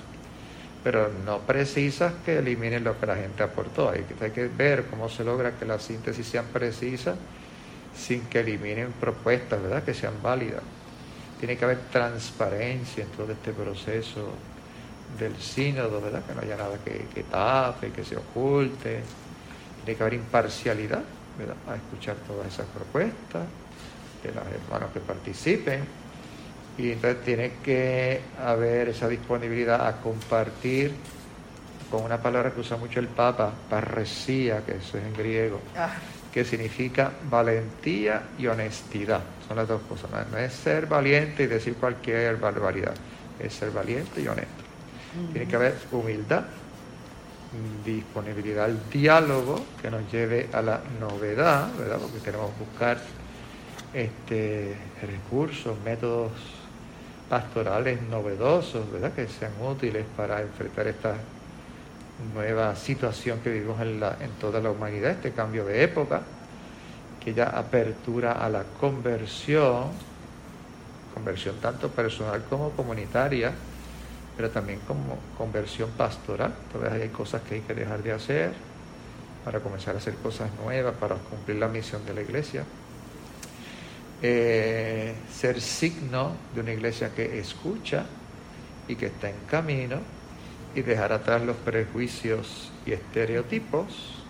pero 0.83 1.09
no 1.25 1.39
precisas 1.39 2.13
que 2.25 2.39
eliminen 2.39 2.83
lo 2.83 2.99
que 2.99 3.05
la 3.05 3.15
gente 3.15 3.41
aportó. 3.41 3.89
Hay 3.89 4.03
que, 4.03 4.23
hay 4.23 4.31
que 4.31 4.47
ver 4.47 4.85
cómo 4.85 5.09
se 5.09 5.23
logra 5.23 5.57
que 5.57 5.65
las 5.65 5.81
síntesis 5.81 6.27
sean 6.27 6.45
precisas 6.53 7.17
sin 7.97 8.21
que 8.25 8.41
eliminen 8.41 8.91
propuestas, 8.91 9.61
¿verdad? 9.61 9.83
Que 9.83 9.93
sean 9.93 10.21
válidas. 10.21 10.61
Tiene 11.39 11.57
que 11.57 11.65
haber 11.65 11.79
transparencia 11.91 13.03
en 13.03 13.09
todo 13.11 13.31
este 13.31 13.51
proceso 13.51 14.33
del 15.19 15.35
sínodo, 15.37 16.01
¿verdad? 16.01 16.23
Que 16.25 16.33
no 16.33 16.41
haya 16.41 16.57
nada 16.57 16.77
que, 16.83 17.05
que 17.13 17.23
tape, 17.23 17.91
que 17.91 18.03
se 18.03 18.17
oculte. 18.17 19.01
Tiene 19.83 19.97
que 19.97 20.03
haber 20.03 20.15
imparcialidad, 20.15 21.03
¿verdad? 21.37 21.55
A 21.69 21.75
escuchar 21.75 22.15
todas 22.27 22.47
esas 22.47 22.65
propuestas 22.67 23.43
de 24.23 24.33
los 24.33 24.45
hermanos 24.47 24.91
que 24.93 24.99
participen. 24.99 25.83
Y 26.77 26.91
entonces 26.91 27.23
tiene 27.23 27.53
que 27.63 28.19
haber 28.43 28.89
esa 28.89 29.07
disponibilidad 29.07 29.87
a 29.87 30.01
compartir 30.01 30.91
con 31.89 32.03
una 32.03 32.21
palabra 32.21 32.51
que 32.51 32.59
usa 32.59 32.75
mucho 32.75 32.99
el 32.99 33.07
Papa, 33.07 33.53
parresía, 33.69 34.65
que 34.65 34.73
eso 34.73 34.97
es 34.97 35.05
en 35.05 35.13
griego, 35.13 35.61
ah. 35.77 35.93
que 36.33 36.43
significa 36.43 37.11
valentía 37.29 38.23
y 38.37 38.47
honestidad. 38.47 39.21
Son 39.47 39.55
las 39.55 39.67
dos 39.67 39.81
cosas. 39.83 40.09
No 40.31 40.37
es 40.37 40.51
ser 40.51 40.87
valiente 40.87 41.43
y 41.43 41.47
decir 41.47 41.75
cualquier 41.75 42.35
barbaridad, 42.37 42.95
es 43.39 43.53
ser 43.53 43.71
valiente 43.71 44.21
y 44.21 44.27
honesto. 44.27 44.64
Tiene 45.31 45.47
que 45.47 45.55
haber 45.55 45.77
humildad, 45.91 46.43
disponibilidad 47.85 48.65
al 48.65 48.89
diálogo 48.89 49.63
que 49.81 49.89
nos 49.89 50.11
lleve 50.11 50.49
a 50.51 50.61
la 50.61 50.81
novedad, 50.99 51.69
¿verdad? 51.77 51.99
Porque 51.99 52.19
tenemos 52.19 52.51
que 52.51 52.65
buscar 52.65 52.97
este, 53.93 54.75
recursos, 55.01 55.77
métodos 55.85 56.31
pastorales 57.29 58.01
novedosos, 58.01 58.91
¿verdad? 58.91 59.13
Que 59.13 59.27
sean 59.27 59.53
útiles 59.61 60.05
para 60.17 60.41
enfrentar 60.41 60.87
esta 60.87 61.15
nueva 62.33 62.75
situación 62.75 63.39
que 63.39 63.51
vivimos 63.51 63.79
en, 63.81 64.01
en 64.03 64.31
toda 64.39 64.59
la 64.59 64.71
humanidad, 64.71 65.11
este 65.11 65.31
cambio 65.31 65.65
de 65.65 65.83
época, 65.83 66.21
que 67.23 67.33
ya 67.33 67.45
apertura 67.45 68.33
a 68.33 68.49
la 68.49 68.63
conversión, 68.79 69.85
conversión 71.13 71.55
tanto 71.61 71.89
personal 71.89 72.43
como 72.49 72.71
comunitaria, 72.71 73.53
pero 74.35 74.49
también 74.49 74.79
como 74.87 75.17
conversión 75.37 75.89
pastoral. 75.91 76.53
Todavía 76.71 77.03
hay 77.03 77.09
cosas 77.09 77.41
que 77.43 77.55
hay 77.55 77.61
que 77.61 77.73
dejar 77.73 78.03
de 78.03 78.11
hacer 78.11 78.53
para 79.43 79.59
comenzar 79.59 79.95
a 79.95 79.99
hacer 79.99 80.15
cosas 80.15 80.49
nuevas, 80.63 80.95
para 80.95 81.15
cumplir 81.15 81.57
la 81.57 81.67
misión 81.67 82.05
de 82.05 82.13
la 82.13 82.21
iglesia. 82.21 82.63
Eh, 84.21 85.13
ser 85.31 85.61
signo 85.61 86.35
de 86.55 86.61
una 86.61 86.73
iglesia 86.73 87.13
que 87.13 87.37
escucha 87.39 88.05
y 88.87 88.95
que 88.95 89.07
está 89.07 89.29
en 89.29 89.35
camino 89.49 89.99
y 90.73 90.81
dejar 90.81 91.13
atrás 91.13 91.41
los 91.43 91.55
prejuicios 91.57 92.71
y 92.85 92.93
estereotipos, 92.93 94.23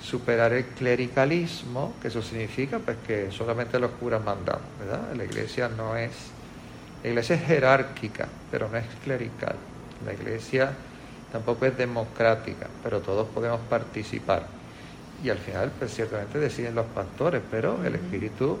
superar 0.00 0.52
el 0.52 0.64
clericalismo, 0.64 1.94
que 2.00 2.08
eso 2.08 2.22
significa 2.22 2.78
pues 2.78 2.96
que 3.06 3.30
solamente 3.30 3.78
los 3.78 3.90
curas 3.92 4.24
mandamos, 4.24 4.62
¿verdad? 4.78 5.12
La 5.14 5.24
iglesia 5.24 5.68
no 5.68 5.96
es, 5.96 6.12
la 7.04 7.10
iglesia 7.10 7.36
es 7.36 7.44
jerárquica, 7.44 8.26
pero 8.50 8.70
no 8.70 8.78
es 8.78 8.86
clerical. 9.04 9.56
La 10.06 10.14
iglesia 10.14 10.72
tampoco 11.30 11.66
es 11.66 11.76
democrática, 11.76 12.66
pero 12.82 13.00
todos 13.00 13.28
podemos 13.28 13.60
participar. 13.68 14.46
Y 15.22 15.28
al 15.28 15.36
final, 15.36 15.70
pues 15.78 15.94
ciertamente 15.94 16.38
deciden 16.38 16.74
los 16.74 16.86
pastores, 16.86 17.42
pero 17.50 17.84
el 17.84 17.94
Espíritu 17.96 18.58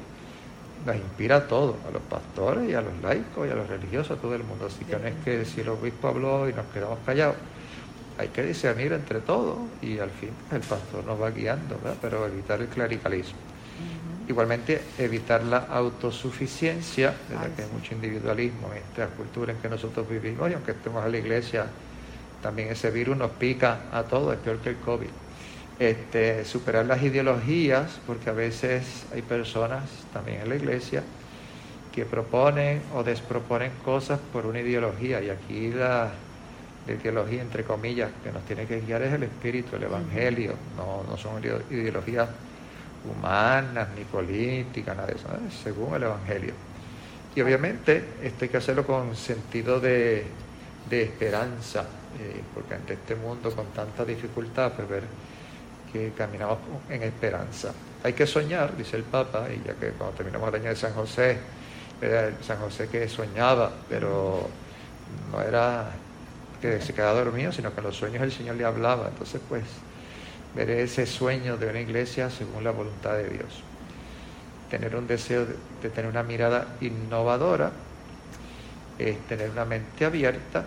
nos 0.84 0.94
inspira 0.94 1.36
a 1.36 1.48
todos, 1.48 1.76
a 1.88 1.90
los 1.90 2.02
pastores 2.02 2.68
y 2.68 2.74
a 2.74 2.82
los 2.82 2.92
laicos 3.02 3.48
y 3.48 3.50
a 3.50 3.54
los 3.54 3.66
religiosos, 3.66 4.18
a 4.18 4.20
todo 4.20 4.34
el 4.34 4.44
mundo. 4.44 4.66
Así 4.66 4.84
que 4.84 4.98
no 4.98 5.06
es 5.06 5.14
que 5.24 5.46
si 5.46 5.62
el 5.62 5.70
obispo 5.70 6.08
habló 6.08 6.46
y 6.46 6.52
nos 6.52 6.66
quedamos 6.66 6.98
callados, 7.06 7.36
hay 8.18 8.28
que 8.28 8.42
discernir 8.42 8.92
entre 8.92 9.20
todos 9.20 9.56
y 9.80 9.98
al 9.98 10.10
fin 10.10 10.30
el 10.52 10.60
pastor 10.60 11.02
nos 11.06 11.20
va 11.20 11.30
guiando, 11.30 11.78
¿verdad? 11.82 11.96
pero 12.02 12.26
evitar 12.26 12.60
el 12.60 12.68
clericalismo. 12.68 13.38
Igualmente, 14.26 14.80
evitar 14.98 15.42
la 15.44 15.58
autosuficiencia, 15.58 17.14
desde 17.28 17.54
que 17.54 17.62
hay 17.62 17.68
mucho 17.70 17.94
individualismo 17.94 18.72
en 18.72 18.78
esta 18.78 19.06
cultura 19.08 19.52
en 19.52 19.58
que 19.58 19.68
nosotros 19.68 20.08
vivimos 20.08 20.50
y 20.50 20.54
aunque 20.54 20.70
estemos 20.70 21.04
en 21.04 21.12
la 21.12 21.18
iglesia, 21.18 21.66
también 22.40 22.68
ese 22.68 22.90
virus 22.90 23.18
nos 23.18 23.32
pica 23.32 23.80
a 23.92 24.04
todos, 24.04 24.34
es 24.34 24.40
peor 24.40 24.58
que 24.58 24.70
el 24.70 24.76
COVID. 24.76 25.08
Este, 25.78 26.44
superar 26.44 26.86
las 26.86 27.02
ideologías, 27.02 28.00
porque 28.06 28.30
a 28.30 28.32
veces 28.32 29.04
hay 29.12 29.22
personas 29.22 29.82
también 30.12 30.40
en 30.42 30.48
la 30.48 30.56
iglesia 30.56 31.02
que 31.92 32.06
proponen 32.06 32.80
o 32.94 33.04
desproponen 33.04 33.72
cosas 33.84 34.18
por 34.32 34.46
una 34.46 34.60
ideología 34.60 35.22
y 35.22 35.30
aquí 35.30 35.70
la, 35.70 36.12
ideología 36.88 37.42
entre 37.42 37.64
comillas 37.64 38.10
que 38.22 38.32
nos 38.32 38.42
tiene 38.44 38.66
que 38.66 38.80
guiar 38.80 39.02
es 39.02 39.12
el 39.12 39.22
espíritu, 39.22 39.76
el 39.76 39.84
evangelio, 39.84 40.54
no, 40.76 41.02
no 41.08 41.16
son 41.16 41.42
ideologías 41.70 42.28
humanas 43.04 43.88
ni 43.96 44.04
políticas, 44.04 44.96
nada 44.96 45.08
de 45.08 45.14
eso, 45.14 45.28
según 45.62 45.94
el 45.94 46.04
evangelio. 46.04 46.54
Y 47.34 47.40
obviamente 47.40 48.04
esto 48.22 48.44
hay 48.44 48.48
que 48.48 48.56
hacerlo 48.56 48.86
con 48.86 49.16
sentido 49.16 49.80
de, 49.80 50.26
esperanza, 50.90 51.82
eh, 52.20 52.40
porque 52.54 52.74
ante 52.74 52.94
este 52.94 53.16
mundo 53.16 53.50
con 53.50 53.66
tanta 53.68 54.04
dificultad, 54.04 54.72
pues 54.72 54.88
ver 54.88 55.02
que 55.92 56.12
caminamos 56.16 56.58
en 56.88 57.02
esperanza. 57.02 57.72
Hay 58.04 58.12
que 58.12 58.26
soñar, 58.26 58.76
dice 58.76 58.96
el 58.96 59.02
Papa, 59.02 59.48
y 59.50 59.66
ya 59.66 59.74
que 59.74 59.90
cuando 59.90 60.16
terminamos 60.16 60.48
el 60.50 60.60
año 60.60 60.68
de 60.68 60.76
San 60.76 60.92
José, 60.92 61.38
era 62.00 62.30
San 62.42 62.58
José 62.58 62.88
que 62.88 63.08
soñaba, 63.08 63.72
pero 63.88 64.48
no 65.32 65.40
era 65.40 65.90
que 66.60 66.80
se 66.80 66.94
quedaba 66.94 67.24
dormido, 67.24 67.52
sino 67.52 67.72
que 67.72 67.80
en 67.80 67.86
los 67.86 67.96
sueños 67.96 68.22
el 68.22 68.32
Señor 68.32 68.56
le 68.56 68.64
hablaba. 68.64 69.08
Entonces, 69.08 69.40
pues, 69.48 69.64
ver 70.54 70.70
ese 70.70 71.06
sueño 71.06 71.56
de 71.56 71.68
una 71.68 71.80
iglesia 71.80 72.30
según 72.30 72.64
la 72.64 72.70
voluntad 72.70 73.14
de 73.14 73.28
Dios. 73.28 73.62
Tener 74.70 74.96
un 74.96 75.06
deseo 75.06 75.46
de, 75.46 75.56
de 75.82 75.90
tener 75.90 76.10
una 76.10 76.22
mirada 76.22 76.76
innovadora, 76.80 77.72
es 78.98 79.18
tener 79.26 79.50
una 79.50 79.64
mente 79.64 80.04
abierta, 80.04 80.64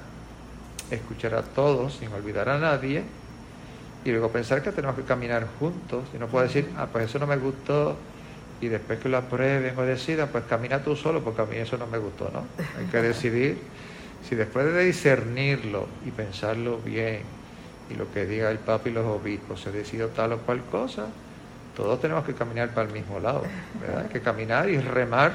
escuchar 0.91 1.35
a 1.35 1.41
todos 1.41 1.95
sin 1.95 2.11
olvidar 2.11 2.49
a 2.49 2.57
nadie 2.57 3.03
y 4.05 4.11
luego 4.11 4.31
pensar 4.31 4.61
que 4.61 4.71
tenemos 4.71 4.95
que 4.95 5.03
caminar 5.03 5.47
juntos 5.59 6.05
y 6.13 6.17
no 6.17 6.27
puedo 6.27 6.45
decir, 6.45 6.69
ah, 6.77 6.87
pues 6.91 7.05
eso 7.09 7.19
no 7.19 7.27
me 7.27 7.37
gustó 7.37 7.97
y 8.61 8.67
después 8.67 8.99
que 8.99 9.09
lo 9.09 9.17
aprueben 9.17 9.77
o 9.77 9.81
decidan, 9.83 10.29
pues 10.29 10.45
camina 10.45 10.83
tú 10.83 10.95
solo 10.95 11.23
porque 11.23 11.41
a 11.41 11.45
mí 11.45 11.57
eso 11.57 11.77
no 11.77 11.87
me 11.87 11.97
gustó, 11.97 12.29
¿no? 12.33 12.45
Hay 12.79 12.85
que 12.85 13.01
decidir 13.01 13.57
si 14.27 14.35
después 14.35 14.65
de 14.65 14.85
discernirlo 14.85 15.87
y 16.05 16.11
pensarlo 16.11 16.79
bien 16.79 17.21
y 17.89 17.95
lo 17.95 18.11
que 18.11 18.25
diga 18.25 18.51
el 18.51 18.59
Papa 18.59 18.89
y 18.89 18.91
los 18.91 19.05
obispos 19.05 19.61
se 19.61 19.71
decide 19.71 20.07
tal 20.07 20.33
o 20.33 20.37
cual 20.39 20.61
cosa, 20.71 21.07
todos 21.75 22.01
tenemos 22.01 22.25
que 22.25 22.33
caminar 22.33 22.69
para 22.69 22.87
el 22.87 22.93
mismo 22.93 23.19
lado, 23.19 23.43
¿verdad? 23.79 24.03
Hay 24.03 24.09
que 24.09 24.21
caminar 24.21 24.69
y 24.69 24.79
remar 24.79 25.33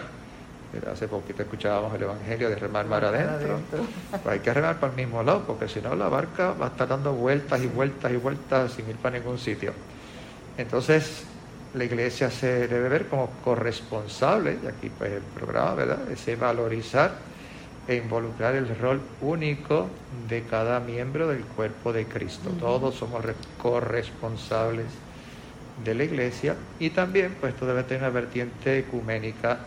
Hace 0.91 1.07
poquito 1.07 1.43
escuchábamos 1.43 1.95
el 1.95 2.03
Evangelio 2.03 2.49
de 2.49 2.57
remar 2.57 2.87
mar 2.87 3.05
adentro. 3.05 3.61
Pues 4.11 4.27
hay 4.27 4.41
que 4.41 4.55
remar 4.55 4.81
para 4.81 4.91
el 4.93 4.97
mismo 4.97 5.23
lado, 5.23 5.43
porque 5.47 5.69
si 5.69 5.83
no 5.83 5.95
la 5.95 6.09
barca 6.09 6.53
va 6.53 6.67
a 6.67 6.69
estar 6.71 6.88
dando 6.88 7.12
vueltas 7.12 7.61
y 7.61 7.67
vueltas 7.67 8.11
y 8.11 8.17
vueltas 8.17 8.73
sin 8.73 8.88
ir 8.88 8.97
para 8.97 9.19
ningún 9.19 9.38
sitio. 9.38 9.75
Entonces, 10.57 11.25
la 11.75 11.85
iglesia 11.85 12.31
se 12.31 12.69
debe 12.69 12.88
ver 12.88 13.07
como 13.09 13.29
corresponsable, 13.45 14.57
y 14.62 14.67
aquí 14.67 14.91
pues 14.97 15.12
el 15.12 15.23
programa, 15.23 15.75
¿verdad? 15.75 15.99
Es 16.11 16.41
valorizar 16.41 17.12
e 17.88 17.97
involucrar 17.97 18.55
el 18.55 18.77
rol 18.79 19.01
único 19.21 19.88
de 20.29 20.42
cada 20.42 20.81
miembro 20.81 21.29
del 21.29 21.42
cuerpo 21.42 21.92
de 21.92 22.07
Cristo. 22.07 22.51
Todos 22.61 22.95
somos 22.95 23.25
corresponsables 23.61 24.87
de 25.85 25.95
la 25.95 26.05
iglesia 26.05 26.57
y 26.79 26.90
también 26.90 27.37
pues 27.40 27.55
esto 27.55 27.66
debe 27.66 27.83
tener 27.83 28.03
una 28.03 28.11
vertiente 28.11 28.79
ecuménica 28.79 29.59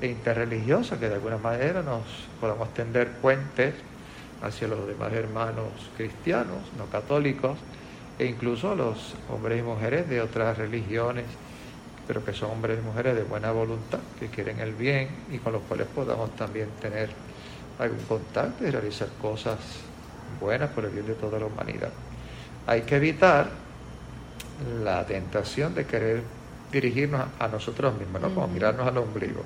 e 0.00 0.06
interreligiosa, 0.06 0.98
que 0.98 1.08
de 1.08 1.14
alguna 1.16 1.36
manera 1.36 1.82
nos 1.82 2.02
podamos 2.40 2.72
tender 2.72 3.08
puentes 3.20 3.74
hacia 4.42 4.68
los 4.68 4.86
demás 4.86 5.12
hermanos 5.12 5.90
cristianos, 5.96 6.58
no 6.78 6.86
católicos, 6.86 7.58
e 8.18 8.26
incluso 8.26 8.74
los 8.74 9.14
hombres 9.28 9.60
y 9.60 9.62
mujeres 9.62 10.08
de 10.08 10.22
otras 10.22 10.56
religiones, 10.56 11.26
pero 12.06 12.24
que 12.24 12.32
son 12.32 12.50
hombres 12.50 12.78
y 12.78 12.86
mujeres 12.86 13.14
de 13.14 13.22
buena 13.24 13.52
voluntad, 13.52 13.98
que 14.18 14.28
quieren 14.28 14.60
el 14.60 14.72
bien 14.72 15.08
y 15.30 15.38
con 15.38 15.52
los 15.52 15.62
cuales 15.62 15.86
podamos 15.94 16.34
también 16.36 16.68
tener 16.80 17.10
algún 17.80 18.04
contacto 18.06 18.66
y 18.66 18.70
realizar 18.70 19.08
cosas 19.20 19.58
buenas 20.40 20.70
por 20.70 20.84
el 20.84 20.90
bien 20.90 21.06
de 21.06 21.14
toda 21.14 21.38
la 21.38 21.46
humanidad. 21.46 21.90
Hay 22.66 22.82
que 22.82 22.96
evitar 22.96 23.48
la 24.84 25.04
tentación 25.06 25.74
de 25.74 25.86
querer 25.86 26.22
dirigirnos 26.70 27.26
a 27.38 27.48
nosotros 27.48 27.98
mismos, 27.98 28.20
¿no? 28.20 28.32
como 28.32 28.46
mirarnos 28.46 28.86
al 28.86 28.98
ombligo. 28.98 29.42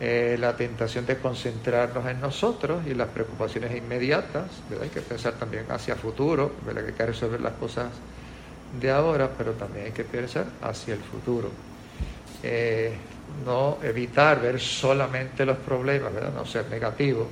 Eh, 0.00 0.36
la 0.38 0.54
tentación 0.54 1.06
de 1.06 1.16
concentrarnos 1.16 2.06
en 2.06 2.20
nosotros 2.20 2.86
y 2.86 2.94
las 2.94 3.08
preocupaciones 3.08 3.74
inmediatas, 3.74 4.50
¿verdad? 4.68 4.84
hay 4.84 4.90
que 4.90 5.00
pensar 5.00 5.34
también 5.34 5.64
hacia 5.70 5.94
el 5.94 6.00
futuro, 6.00 6.52
¿verdad? 6.66 6.82
que 6.82 6.88
hay 6.88 6.94
que 6.94 7.06
resolver 7.06 7.40
las 7.40 7.54
cosas 7.54 7.86
de 8.78 8.90
ahora, 8.90 9.30
pero 9.36 9.52
también 9.52 9.86
hay 9.86 9.92
que 9.92 10.04
pensar 10.04 10.46
hacia 10.60 10.94
el 10.94 11.00
futuro. 11.00 11.48
Eh, 12.42 12.92
no 13.46 13.78
evitar 13.82 14.42
ver 14.42 14.60
solamente 14.60 15.46
los 15.46 15.56
problemas, 15.58 16.12
¿verdad? 16.12 16.32
no 16.34 16.44
ser 16.44 16.68
negativo, 16.68 17.28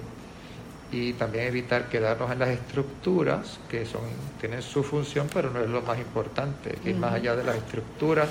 y 0.93 1.13
también 1.13 1.47
evitar 1.47 1.89
quedarnos 1.89 2.31
en 2.33 2.39
las 2.39 2.49
estructuras 2.49 3.61
que 3.69 3.87
son, 3.87 4.03
tienen 4.41 4.63
su 4.63 4.83
función, 4.83 5.29
pero 5.33 5.51
no 5.51 5.61
es 5.61 5.69
lo 5.69 5.83
más 5.83 5.99
importante, 5.99 6.77
ir 6.85 6.97
más 6.97 7.15
allá 7.15 7.37
de 7.37 7.45
las 7.45 7.57
estructuras 7.57 8.29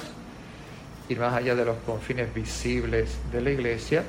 ir 1.09 1.19
más 1.19 1.33
allá 1.33 1.55
de 1.55 1.65
los 1.65 1.77
confines 1.85 2.33
visibles 2.33 3.17
de 3.31 3.41
la 3.41 3.49
iglesia 3.49 4.03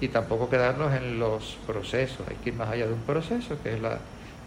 y 0.00 0.08
tampoco 0.08 0.48
quedarnos 0.50 0.92
en 0.94 1.18
los 1.18 1.58
procesos, 1.66 2.26
hay 2.28 2.36
que 2.36 2.50
ir 2.50 2.56
más 2.56 2.68
allá 2.70 2.86
de 2.86 2.94
un 2.94 3.02
proceso, 3.02 3.56
que 3.62 3.74
es 3.74 3.80
la, 3.80 3.98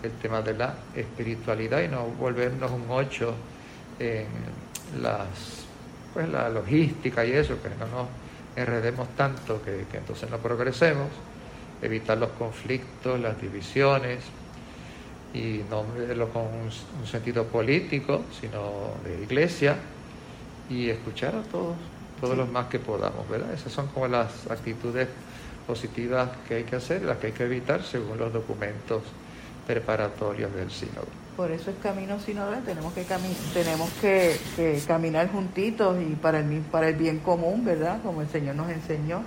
el 0.03 0.11
tema 0.21 0.41
de 0.41 0.55
la 0.55 0.73
espiritualidad 0.95 1.81
y 1.81 1.87
no 1.87 2.03
volvernos 2.05 2.71
un 2.71 2.85
ocho 2.89 3.33
en 3.99 4.25
las, 5.01 5.65
pues, 6.13 6.27
la 6.29 6.49
logística 6.49 7.23
y 7.25 7.31
eso, 7.31 7.61
que 7.61 7.69
no 7.69 7.87
nos 7.87 8.07
enredemos 8.55 9.07
tanto 9.15 9.61
que, 9.63 9.85
entonces 9.93 10.29
no 10.29 10.37
progresemos, 10.39 11.07
evitar 11.81 12.17
los 12.17 12.29
conflictos, 12.31 13.19
las 13.19 13.39
divisiones, 13.41 14.19
y 15.33 15.61
no 15.69 15.85
verlo 15.95 16.29
con 16.29 16.43
un, 16.43 17.07
sentido 17.07 17.45
político, 17.45 18.23
sino 18.39 18.93
de 19.03 19.23
iglesia, 19.23 19.77
y 20.69 20.89
escuchar 20.89 21.35
a 21.35 21.43
todos, 21.43 21.75
todos 22.19 22.37
los 22.37 22.49
más 22.49 22.67
que 22.67 22.79
podamos, 22.79 23.27
¿verdad? 23.29 23.53
Esas 23.53 23.71
son 23.71 23.87
como 23.87 24.07
las 24.07 24.49
actitudes 24.49 25.07
positivas 25.65 26.29
que 26.47 26.55
hay 26.55 26.63
que 26.63 26.77
hacer, 26.77 27.03
las 27.03 27.17
que 27.17 27.27
hay 27.27 27.33
que 27.33 27.43
evitar 27.43 27.83
según 27.83 28.17
los 28.17 28.31
documentos 28.33 29.03
preparatorios 29.67 30.53
del 30.55 30.71
sínodo. 30.71 31.07
Por 31.35 31.51
eso 31.51 31.69
es 31.69 31.75
camino 31.83 32.19
sinodal, 32.19 32.63
tenemos 32.63 32.93
que 32.93 33.03
tenemos 33.53 33.91
que, 34.01 34.81
caminar 34.87 35.29
juntitos 35.31 35.97
y 36.01 36.15
para 36.15 36.39
el 36.39 36.61
para 36.61 36.89
el 36.89 36.95
bien 36.95 37.19
común, 37.19 37.63
¿verdad? 37.63 38.01
Como 38.01 38.21
el 38.21 38.29
Señor 38.29 38.55
nos 38.55 38.71
enseñó. 38.71 39.21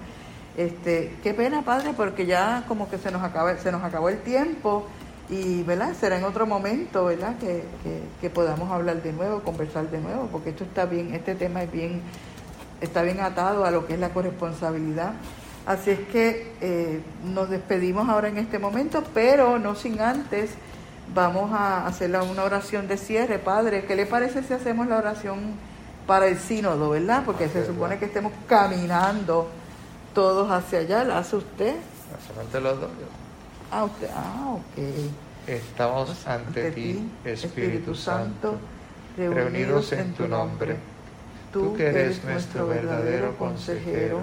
Este, 0.56 1.16
qué 1.22 1.32
pena, 1.32 1.62
padre, 1.62 1.92
porque 1.96 2.26
ya 2.26 2.64
como 2.66 2.90
que 2.90 2.98
se 2.98 3.10
nos 3.10 3.22
acaba, 3.22 3.56
se 3.58 3.70
nos 3.70 3.82
acabó 3.84 4.08
el 4.08 4.18
tiempo 4.18 4.86
y 5.30 5.62
verdad 5.62 5.94
será 5.98 6.18
en 6.18 6.24
otro 6.24 6.44
momento 6.44 7.04
verdad 7.04 7.36
que, 7.38 7.62
que, 8.20 8.30
podamos 8.30 8.70
hablar 8.72 9.00
de 9.00 9.12
nuevo 9.12 9.40
conversar 9.42 9.88
de 9.88 10.00
nuevo 10.00 10.28
porque 10.32 10.50
esto 10.50 10.64
está 10.64 10.86
bien 10.86 11.14
este 11.14 11.36
tema 11.36 11.62
es 11.62 11.70
bien 11.70 12.02
está 12.80 13.02
bien 13.02 13.20
atado 13.20 13.64
a 13.64 13.70
lo 13.70 13.86
que 13.86 13.94
es 13.94 14.00
la 14.00 14.10
corresponsabilidad. 14.10 15.12
Así 15.66 15.90
es 15.90 16.00
que 16.08 16.52
eh, 16.60 17.00
nos 17.22 17.48
despedimos 17.48 18.08
ahora 18.08 18.28
en 18.28 18.38
este 18.38 18.58
momento 18.58 19.04
pero 19.14 19.58
no 19.58 19.76
sin 19.76 20.00
antes 20.00 20.50
vamos 21.14 21.52
a 21.52 21.86
hacer 21.86 22.10
una 22.10 22.42
oración 22.42 22.88
de 22.88 22.96
cierre 22.96 23.38
padre. 23.38 23.84
Qué 23.84 23.94
le 23.94 24.06
parece 24.06 24.42
si 24.42 24.52
hacemos 24.52 24.88
la 24.88 24.96
oración 24.98 25.38
para 26.06 26.26
el 26.26 26.38
sínodo 26.38 26.90
verdad 26.90 27.22
porque 27.24 27.48
se 27.48 27.64
supone 27.64 27.98
que 27.98 28.06
estemos 28.06 28.32
caminando 28.48 29.48
todos 30.14 30.50
hacia 30.50 30.80
allá 30.80 31.04
la 31.04 31.18
hace 31.18 31.36
usted 31.36 31.76
los 32.60 32.80
dos 32.80 32.90
Ah, 33.72 33.86
ah, 34.14 34.54
ok. 34.54 34.84
Estamos 35.46 36.26
ante, 36.26 36.72
ti, 36.72 37.08
Espíritu 37.24 37.94
Santo, 37.94 38.56
reunidos 39.16 39.92
en 39.92 40.12
tu 40.12 40.26
nombre. 40.26 40.76
Tú 41.52 41.76
que 41.76 41.86
eres 41.86 42.24
nuestro 42.24 42.66
verdadero 42.66 43.36
consejero, 43.38 44.22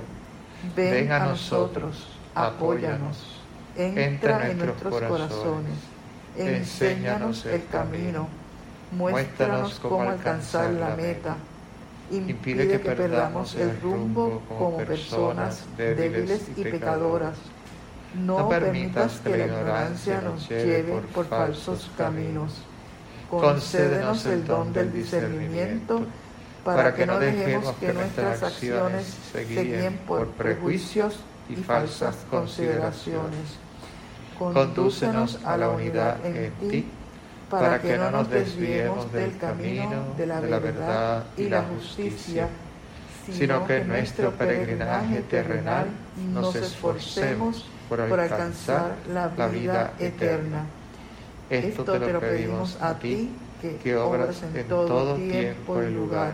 ven 0.76 1.12
a 1.12 1.20
nosotros, 1.20 2.08
apóyanos, 2.36 3.42
entra 3.78 4.50
en 4.50 4.58
nuestros 4.60 5.02
corazones, 5.02 5.78
enséñanos 6.38 7.46
el 7.46 7.66
camino, 7.68 8.28
muéstranos 8.92 9.80
cómo 9.80 10.10
alcanzar 10.10 10.72
la 10.72 10.96
meta, 10.96 11.38
impide 12.12 12.68
que 12.68 12.80
perdamos 12.80 13.56
el 13.56 13.80
rumbo 13.82 14.42
como 14.48 14.78
personas 14.78 15.66
débiles 15.78 16.48
y 16.56 16.64
pecadoras 16.64 17.38
no 18.16 18.50
permitas 18.50 19.20
que 19.20 19.30
la 19.30 19.46
ignorancia 19.46 20.22
nos 20.22 20.48
lleve 20.50 21.02
por 21.14 21.26
falsos 21.26 21.90
caminos. 21.98 22.54
Concédenos 23.30 24.26
el 24.26 24.46
don 24.46 24.72
del 24.72 24.92
discernimiento 24.94 26.06
para 26.64 26.96
que 26.96 27.06
no 27.06 27.20
dejemos 27.20 27.76
que 27.76 27.94
nuestras 27.94 28.44
acciones 28.44 29.18
se 29.32 29.46
guíen 29.46 29.98
por 30.08 30.28
prejuicios 30.30 31.20
y 31.50 31.56
falsas 31.56 32.26
consideraciones. 32.30 33.58
Condúcenos 34.38 35.40
a 35.44 35.58
la 35.58 35.70
unidad 35.70 36.26
en 36.26 36.52
ti 36.70 36.86
para 37.50 37.82
que 37.82 37.98
no 37.98 38.12
nos 38.12 38.30
desviemos 38.30 39.12
del 39.12 39.38
camino 39.38 40.14
de 40.18 40.26
la 40.26 40.40
verdad 40.40 41.24
y 41.38 41.50
la 41.50 41.64
justicia, 41.64 42.48
sino 43.32 43.66
que 43.66 43.78
en 43.78 43.88
nuestro 43.88 44.32
peregrinaje 44.32 45.22
terrenal 45.22 45.88
nos 46.34 46.56
esforcemos 46.56 47.66
por 47.90 48.02
alcanzar 48.02 48.96
la 49.14 49.48
vida 49.48 49.94
eterna. 50.00 50.66
Esto 51.50 51.84
te 51.84 52.00
lo 52.12 52.20
pedimos 52.20 52.78
a 52.82 52.94
ti, 52.96 53.30
que 53.84 53.96
obras 53.96 54.44
en 54.44 54.68
todo 54.68 55.16
tiempo 55.16 55.82
y 55.82 55.92
lugar, 55.92 56.34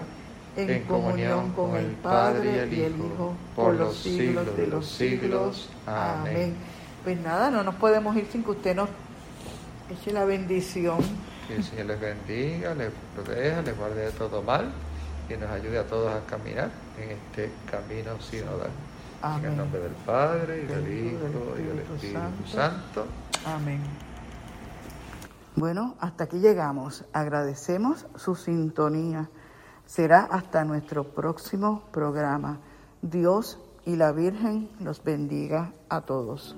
en 0.56 0.84
comunión 0.84 1.52
con 1.52 1.76
el 1.76 1.92
Padre 1.92 2.52
y 2.56 2.60
el 2.60 2.74
Hijo, 2.74 3.34
por 3.56 3.76
los 3.76 3.98
siglos 3.98 4.58
de 4.58 4.68
los 4.68 4.88
siglos. 4.88 5.70
Amén. 5.86 6.56
Pues 7.04 7.20
nada, 7.20 7.52
no 7.52 7.64
nos 7.64 7.76
podemos 7.76 8.16
ir 8.16 8.28
sin 8.32 8.44
que 8.44 8.52
usted 8.52 8.76
nos 8.76 8.88
eche 9.90 10.12
la 10.12 10.26
bendición. 10.26 10.98
Que 11.48 11.56
el 11.56 11.64
Señor 11.64 11.86
les 11.88 12.00
bendiga, 12.00 12.74
les 12.74 12.92
proteja, 13.16 13.62
les 13.62 13.78
guarde 13.78 14.06
de 14.06 14.12
todo 14.12 14.42
mal 14.42 14.72
y 15.30 15.34
nos 15.34 15.50
ayude 15.50 15.80
a 15.80 15.84
todos 15.86 16.14
a 16.14 16.26
caminar 16.26 16.70
en 17.00 17.12
este 17.12 17.52
camino 17.70 18.20
sinodal. 18.22 18.72
En 19.24 19.46
el 19.46 19.58
nombre 19.58 19.80
del 19.80 19.94
Padre, 20.06 20.64
y 20.64 20.66
del, 20.66 21.06
Hijo, 21.06 21.56
y 21.58 21.64
del 21.64 21.80
Espíritu 21.80 22.46
Santo. 22.52 23.06
Amén. 23.46 23.82
Bueno, 25.56 25.96
hasta 26.00 26.26
aquí 26.26 26.40
llegamos. 26.40 27.06
Agradecemos 27.14 28.06
su 28.16 28.36
sintonía. 28.36 29.30
Será 29.86 30.24
hasta 30.24 30.66
nuestro 30.66 31.06
próximo 31.06 31.84
programa. 31.92 32.60
Dios 33.02 33.60
y 33.86 33.96
la 33.96 34.12
Virgen 34.12 34.70
los 34.80 35.04
bendiga 35.04 35.72
a 35.90 36.02
todos. 36.02 36.56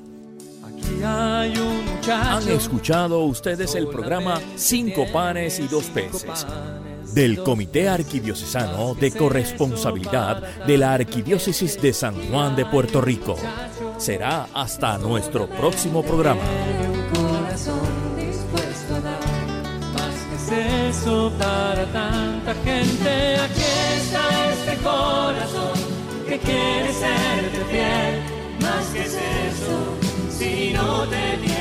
Aquí 0.66 1.04
hay 1.04 1.54
un 1.58 2.12
Han 2.12 2.48
escuchado 2.50 3.20
ustedes 3.24 3.76
el 3.76 3.88
programa 3.88 4.42
Cinco 4.56 5.06
panes 5.12 5.60
y 5.60 5.68
dos 5.68 5.86
peces 5.86 6.46
del 7.14 7.44
Comité 7.44 7.88
Arquidiocesano 7.88 8.96
de 8.96 9.12
Corresponsabilidad 9.12 10.66
de 10.66 10.78
la 10.78 10.94
Arquidiócesis 10.94 11.82
de 11.82 11.94
San 11.94 12.16
Juan 12.30 12.56
de 12.56 12.66
Puerto 12.66 13.00
Rico. 13.00 13.36
Será 13.98 14.48
hasta 14.54 14.98
nuestro 14.98 15.48
próximo 15.48 16.04
programa. 16.04 16.42
eso 20.90 21.32
para 21.38 21.86
tanta 21.86 22.54
gente. 22.64 23.38
Aquí 23.40 23.62
está 23.98 24.52
este 24.52 24.78
corazón 24.84 25.78
que 26.28 26.40
quiere 26.40 26.94
serte 26.94 27.66
fiel. 27.70 28.36
Más 28.62 28.86
que 28.88 29.02
es 29.02 29.14
eso, 29.14 30.05
si 30.38 30.74
no 30.74 31.08
te 31.08 31.38
tiene 31.38 31.46
a 31.46 31.48
ti. 31.48 31.48
te 31.48 31.55